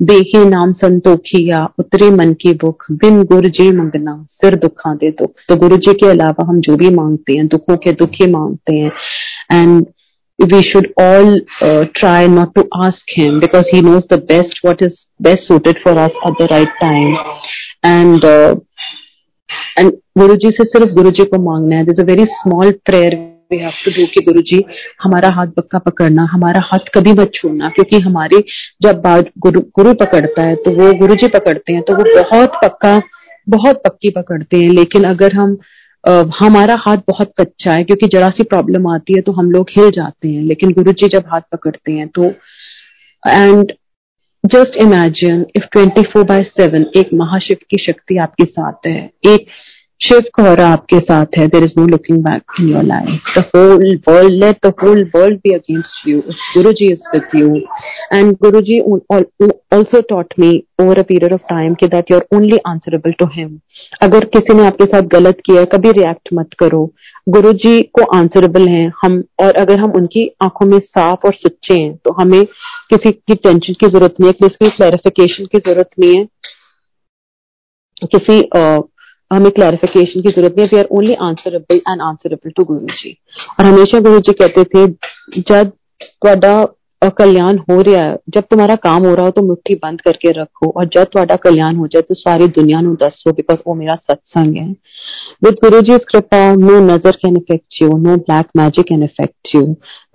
देही 0.03 0.45
नाम 0.49 0.73
संतोखिया 0.73 1.65
उतरे 1.79 2.11
मन 2.11 2.33
की 2.41 2.53
बुख 2.65 2.87
बिन 3.03 3.23
गुरु 3.33 3.49
जी 3.59 3.71
मंगना 3.73 4.17
सिर 4.31 4.57
दुखा 4.65 4.95
दे 4.95 5.11
दुख 5.21 5.45
तो 5.49 5.57
गुरु 5.57 5.77
जी 5.87 5.93
के 6.03 6.09
अलावा 6.11 6.47
हम 6.49 6.61
जो 6.61 6.77
भी 6.77 6.91
मांगते 6.95 7.33
हैं 7.33 7.47
दुखों 7.49 7.77
के 7.77 7.93
दुख 8.03 8.21
ही 8.21 8.31
मांगते 8.33 8.75
हैं 8.75 8.93
and 9.53 9.85
we 10.39 10.63
should 10.63 10.93
all 10.99 11.35
uh, 11.63 11.85
try 11.95 12.27
not 12.27 12.55
to 12.55 12.63
ask 12.79 13.13
him 13.17 13.41
because 13.41 13.67
he 13.69 13.81
knows 13.81 14.07
the 14.09 14.19
best 14.19 14.59
what 14.63 14.83
is 14.83 15.07
best 15.19 15.45
suited 15.45 15.79
for 15.83 15.93
us 15.99 16.11
at 16.27 16.37
the 16.39 16.47
right 16.47 16.75
time 16.81 17.15
and 17.83 18.25
uh, 18.25 18.55
and 19.77 19.93
guruji 20.19 20.53
से 20.53 20.65
सिर्फ़ 20.65 20.95
गुरुजी 20.95 21.25
को 21.25 21.43
मांगना 21.43 21.77
है 21.77 21.85
there's 21.85 22.03
a 22.03 22.07
very 22.07 22.27
small 22.35 22.73
prayer 22.91 23.36
we 23.51 23.59
have 23.59 23.73
to 23.85 23.91
do 23.91 24.07
कि 24.07 24.25
गुरु 24.25 24.41
जी 24.41 24.63
हमारा 25.03 25.29
हाथ 25.29 25.47
पक्का 25.57 25.79
पकड़ना 25.79 26.25
हमारा 26.25 26.61
हाथ 26.65 26.89
कभी 26.95 27.13
मत 27.13 27.31
छोड़ना 27.35 27.69
क्योंकि 27.69 28.01
हमारी 28.01 28.43
जब 28.83 29.01
बात 29.03 29.31
गुरु 29.39 29.61
गुरु 29.77 29.95
पकड़ता 29.95 30.43
है 30.43 30.55
तो 30.57 30.71
वो 30.71 30.93
गुरु 30.99 31.15
जी 31.15 31.29
पकड़ते 31.29 31.73
हैं 31.73 31.83
तो 31.83 31.97
वो 31.97 32.05
बहुत 32.15 32.59
पक्का 32.65 33.01
बहुत 33.49 33.83
पक्की 33.85 34.11
पकड़ते 34.11 34.57
हैं। 34.57 34.71
लेकिन 34.71 35.05
अगर 35.05 35.35
हम 35.35 35.57
आ, 36.05 36.23
हमारा 36.39 36.77
हाथ 36.79 36.97
बहुत 37.09 37.33
कच्चा 37.41 37.73
है 37.73 37.85
क्योंकि 37.85 38.07
जरा 38.07 38.29
सी 38.31 38.43
प्रॉब्लम 38.45 38.87
आती 38.89 39.15
है 39.15 39.21
तो 39.21 39.33
हम 39.33 39.51
लोग 39.51 39.71
हिल 39.71 39.91
जाते 39.91 40.29
हैं। 40.29 40.43
लेकिन 40.43 40.73
गुरु 40.73 40.93
जी 40.93 41.09
जब 41.09 41.25
हाथ 41.33 41.41
पकड़ते 41.53 41.93
हैं 41.93 42.09
तो 42.09 42.25
and 43.23 43.73
just 44.45 44.77
imagine 44.83 45.45
if 45.57 45.65
twenty 45.73 46.03
four 46.03 46.25
by 46.25 46.43
seven 46.43 46.87
एक 46.97 47.09
महाशिव 47.15 47.57
की 47.71 47.85
शक्ति 47.87 48.17
आपके 48.19 48.45
साथ 48.45 48.87
है। 48.87 48.99
एक 49.27 49.47
शिव 50.01 50.25
कोहरा 50.35 50.67
आपके 50.69 50.99
साथ 51.01 51.39
है। 51.39 51.47
There 51.49 51.63
is 51.65 51.73
no 51.79 51.87
looking 51.87 52.19
back 52.25 52.61
in 52.61 52.69
your 52.69 52.83
life 52.85 53.31
the 53.39 53.43
whole 53.55 53.95
world 54.09 54.35
let 54.35 54.67
against 54.67 56.09
you 56.09 56.21
Guru 56.21 56.73
ji 56.73 56.91
is 56.93 57.09
with 57.15 57.41
you 57.41 57.55
and 58.15 58.33
Guru 58.43 58.61
ji 58.61 58.81
also 58.81 60.01
taught 60.11 60.35
me 60.41 60.51
over 60.83 60.99
a 60.99 61.03
period 61.03 61.33
of 61.33 61.43
time 61.51 61.75
कि 61.75 61.87
that 61.89 62.11
you 62.11 62.17
are 62.17 62.27
only 62.37 62.59
answerable 62.69 63.13
to 63.21 63.27
him 63.35 63.59
अगर 64.03 64.25
किसी 64.37 64.55
ने 64.55 64.67
आपके 64.67 64.85
साथ 64.87 65.09
गलत 65.15 65.41
किया 65.47 65.61
है 65.61 65.67
कभी 65.73 65.93
रिएक्ट 65.93 66.29
मत 66.35 66.55
करो। 66.59 66.85
गुरु 67.29 67.53
जी 67.55 67.81
को 67.99 68.05
आंसरेबल 68.17 68.69
है। 68.69 68.87
हम 69.03 69.23
और 69.41 69.57
अगर 69.61 69.81
हम 69.81 69.93
उनकी 69.97 70.27
आँखों 70.45 70.67
में 70.67 70.79
साफ़ 70.81 71.27
और 71.27 71.35
सच्चे 71.35 71.75
हैं 71.75 71.95
तो 72.05 72.13
हमें 72.21 72.45
किसी 72.91 73.13
की 73.13 73.35
टेंशन 73.37 73.73
की 73.73 73.87
ज़रूरत 73.87 74.15
नहीं 74.21 74.31
है 74.31 74.37
किसी 74.43 74.65
की 74.65 74.77
क्लैरिफिकेशन 74.77 75.45
की 75.53 75.59
ज़रूरत 75.61 75.91
नहीं 76.01 76.17
है। 76.17 76.25
किसी 78.07 78.41
uh, 78.57 78.83
हमें 79.31 79.51
क्लैरिफिकेशन 79.51 80.21
की 80.21 80.29
ज़रूरत 80.29 80.55
नहीं 80.59 80.69
we 80.73 80.79
are 80.79 80.89
only 80.91 81.15
answerable 81.21 81.77
and 81.77 82.03
answerable 82.03 82.51
to 82.51 82.65
Guru 82.65 82.95
ji 82.99 83.17
और 83.61 83.67
हमेशा 83.67 84.01
गुरु 84.01 84.19
जी 84.19 84.33
कहते 84.33 84.65
थे, 84.65 84.87
जब 85.41 85.73
कल्याण 87.11 87.59
हो 87.71 87.81
रहा 87.81 88.03
है। 88.03 88.17
जब 88.35 88.45
तुम्हारा 88.51 88.75
काम 88.83 89.05
हो 89.07 89.15
रहा 89.15 89.25
हो 89.25 89.31
तो 89.31 89.43
मुठ्ठी 89.43 89.75
बंद 89.83 90.01
करके 90.01 90.31
रखो 90.33 90.71
और 90.71 90.85
जब 90.95 91.05
तुम्हारा 91.05 91.37
कल्याण 91.43 91.77
हो 91.77 91.87
जाए 91.87 92.03
तो 92.03 92.15
सारी 92.15 92.47
दुनिया 92.57 92.81
नु 92.81 92.95
दसो 93.03 93.33
बिकॉज़ 93.33 93.61
वो 93.67 93.75
मेरा 93.75 93.95
सत्संग 93.97 94.57
है। 94.57 94.69
विद 95.45 95.55
गुरु 95.65 95.81
जी 95.83 95.99
कृपा 96.09 96.41
नो 96.57 96.79
नज़र 96.83 97.17
can 97.23 97.37
affect 97.37 97.83
you 97.83 97.89
know 97.99 98.17
black 98.19 98.47
magic 98.57 98.87
can 98.89 99.03
affect 99.03 99.55
you 99.55 99.63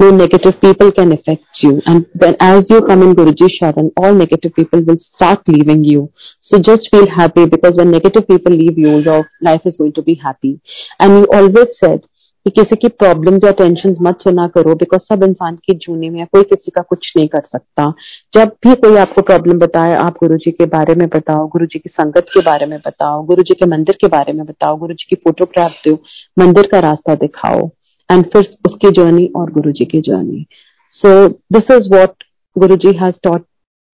know 0.02 0.10
negative 0.18 0.52
people 0.62 0.90
can 0.98 1.12
affect 1.14 1.64
you 1.66 1.72
and 1.90 2.24
as 2.24 2.72
you 2.72 2.82
come 2.88 3.04
in 3.04 3.14
Guru 3.14 3.32
ji 3.42 3.48
शरण 3.58 3.90
all 4.04 4.16
negative 4.18 4.52
people 4.56 4.84
will 4.86 4.98
start 5.02 5.50
leaving 5.50 5.88
you 5.88 6.08
so 6.44 6.58
just 6.70 6.96
feel 6.96 7.08
happy 7.20 7.46
because 7.48 7.78
when 7.80 7.90
negative 7.92 8.22
people 8.30 8.54
leave 8.54 8.80
you 8.80 9.00
your 9.02 9.26
life 9.44 9.68
is 9.68 9.76
going 9.78 9.94
to 9.96 10.02
be 10.02 10.20
happy 10.26 10.58
and 11.02 11.12
you 11.12 11.26
always 11.38 11.68
said 11.76 12.00
कि 12.46 12.52
किसी 12.52 12.76
की 12.76 12.88
problem 12.88 13.36
या 13.46 13.52
tension 13.58 13.96
मत 14.02 14.22
सुना 14.24 14.48
करो 14.48 14.74
because 14.76 15.02
सब 15.02 15.24
इंसान 15.24 15.56
की 15.66 15.74
जूनी 15.78 16.10
में 16.10 16.26
कोई 16.26 16.44
किसी 16.44 16.72
का 16.76 16.82
कुछ 16.82 17.12
नहीं 17.18 17.28
कर 17.28 17.42
सकता 17.46 17.86
जब 18.34 18.56
भी 18.66 18.74
कोई 18.76 18.98
आपको 18.98 19.22
प्रॉब्लम 19.22 19.60
बताए, 19.60 19.94
आप 19.96 20.18
गुरु 20.20 20.38
जी 20.38 20.52
के 20.52 20.66
बारे 20.66 20.96
में 20.96 21.08
बताओ, 21.08 21.48
गुरु 21.48 21.66
जी 21.66 21.80
की 21.80 21.90
संगत 21.90 22.26
के 22.34 22.42
बारे 22.42 22.66
में 22.66 22.80
बताओ, 22.80 23.22
गुरु 23.24 23.44
जी 23.44 23.54
के 23.54 23.66
मंदिर 23.66 23.98
के 24.02 24.08
बारे 24.08 24.34
में 24.34 24.46
बताओ, 24.46 24.78
गुरु 24.78 24.94
जी 24.94 25.06
की 25.10 25.16
फोटोग्राफ 25.16 25.72
दो 25.88 25.94
मंदिर 26.40 26.68
का 26.72 26.80
रास्ता 26.80 27.16
दिखाओ 27.16 27.70
एंड 28.10 28.26
फिर 28.26 28.50
उसकी 28.66 28.92
जर्नी 28.92 29.32
और 29.36 29.52
गुरु 29.52 29.72
जी 29.72 29.86
की 29.86 30.02
journey 30.02 30.46
so 30.94 31.28
this 31.28 31.72
is 31.72 31.94
what 31.96 32.24
Guru 32.56 32.76
ji 32.76 32.98
has 32.98 33.16
taught 33.24 33.46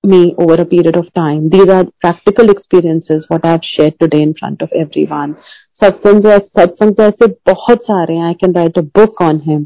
me 0.03 0.35
over 0.37 0.55
a 0.61 0.65
period 0.65 0.95
of 0.95 1.07
time. 1.13 1.49
These 1.49 1.69
are 1.69 1.85
practical 2.01 2.49
experiences, 2.49 3.25
what 3.27 3.45
have 3.45 3.63
shared 3.63 3.95
today 3.99 4.21
in 4.21 4.33
front 4.33 4.61
of 4.61 4.69
everyone. 4.73 5.35
सत्संग 5.81 6.21
जो 6.21 6.37
सत्संग 6.39 6.93
तो 6.95 7.03
ऐसे 7.03 7.27
बहुत 7.47 7.83
सारे 7.83 8.13
हैं 8.15 8.23
I 8.25 8.33
can 8.41 8.53
write 8.55 8.77
a 8.77 8.81
book 8.97 9.21
on 9.21 9.41
him 9.45 9.65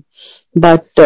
but 0.65 0.99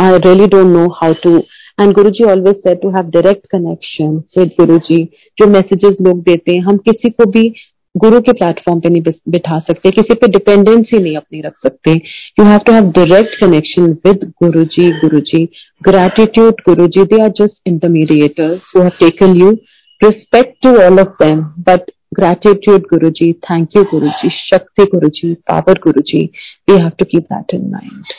I 0.00 0.18
really 0.18 0.46
don't 0.46 0.66
know 0.76 0.86
how 1.00 1.14
to 1.22 1.36
and 1.80 1.92
Guru 1.94 2.10
ji 2.18 2.24
always 2.30 2.56
said 2.56 2.80
to 2.82 2.90
have 2.96 3.10
direct 3.16 3.46
connection 3.52 4.16
with 4.38 4.52
Guru 4.60 4.78
ji 4.86 5.02
जो 5.38 5.46
messages 5.46 5.96
लोग 6.00 6.22
देते 6.22 6.52
हैं, 6.52 6.60
हम 6.62 6.76
किसी 6.88 7.10
को 7.10 7.30
भी 7.30 7.48
गुरु 7.94 8.20
के 8.20 8.32
प्लेटफॉर्म 8.32 8.80
पे 8.80 8.88
नहीं 8.88 9.02
बिठा 9.30 9.58
सकते, 9.58 9.90
किसी 9.90 10.14
पे 10.14 10.28
डिपेंडेंसी 10.28 10.98
नहीं 10.98 11.16
अपनी 11.16 11.40
रख 11.40 11.56
सकते। 11.62 11.92
You 11.92 12.44
have 12.44 12.58
to 12.66 12.72
have 12.72 12.90
direct 12.96 13.34
connection 13.40 13.90
with 14.06 14.24
Guru 14.42 14.64
ji 14.74 14.88
Guru 15.00 15.20
ji 15.30 15.44
gratitude 15.82 16.60
Guru 16.68 16.86
ji 16.96 17.04
they 17.12 17.22
are 17.22 17.30
just 17.40 17.68
intermediators 17.68 18.72
who 18.76 18.82
have 18.82 18.92
taken 19.00 19.36
you 19.40 19.56
respect 20.00 20.52
to 20.64 20.70
all 20.80 21.00
of 21.02 21.08
them, 21.20 21.38
but 21.68 21.88
gratitude 22.12 22.86
Guru 22.90 23.10
ji 23.10 23.32
thank 23.44 23.76
you 23.76 23.82
Guru 23.84 24.08
जी 24.20 24.30
शक्ति 24.30 24.84
Guru 24.92 25.08
ji 25.14 25.32
power 25.48 25.78
Guru 25.82 26.02
ji 26.06 26.24
we 26.70 26.76
have 26.76 26.88
to 26.98 27.04
keep 27.04 27.32
that 27.32 27.54
in 27.54 27.70
mind 27.70 28.14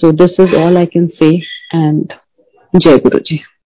so 0.00 0.12
this 0.22 0.40
is 0.40 0.56
all 0.56 0.76
I 0.76 0.86
can 0.94 1.06
say 1.18 1.34
and 1.74 2.12
जय 2.74 2.98
गुरु 2.98 3.18
जी 3.26 3.40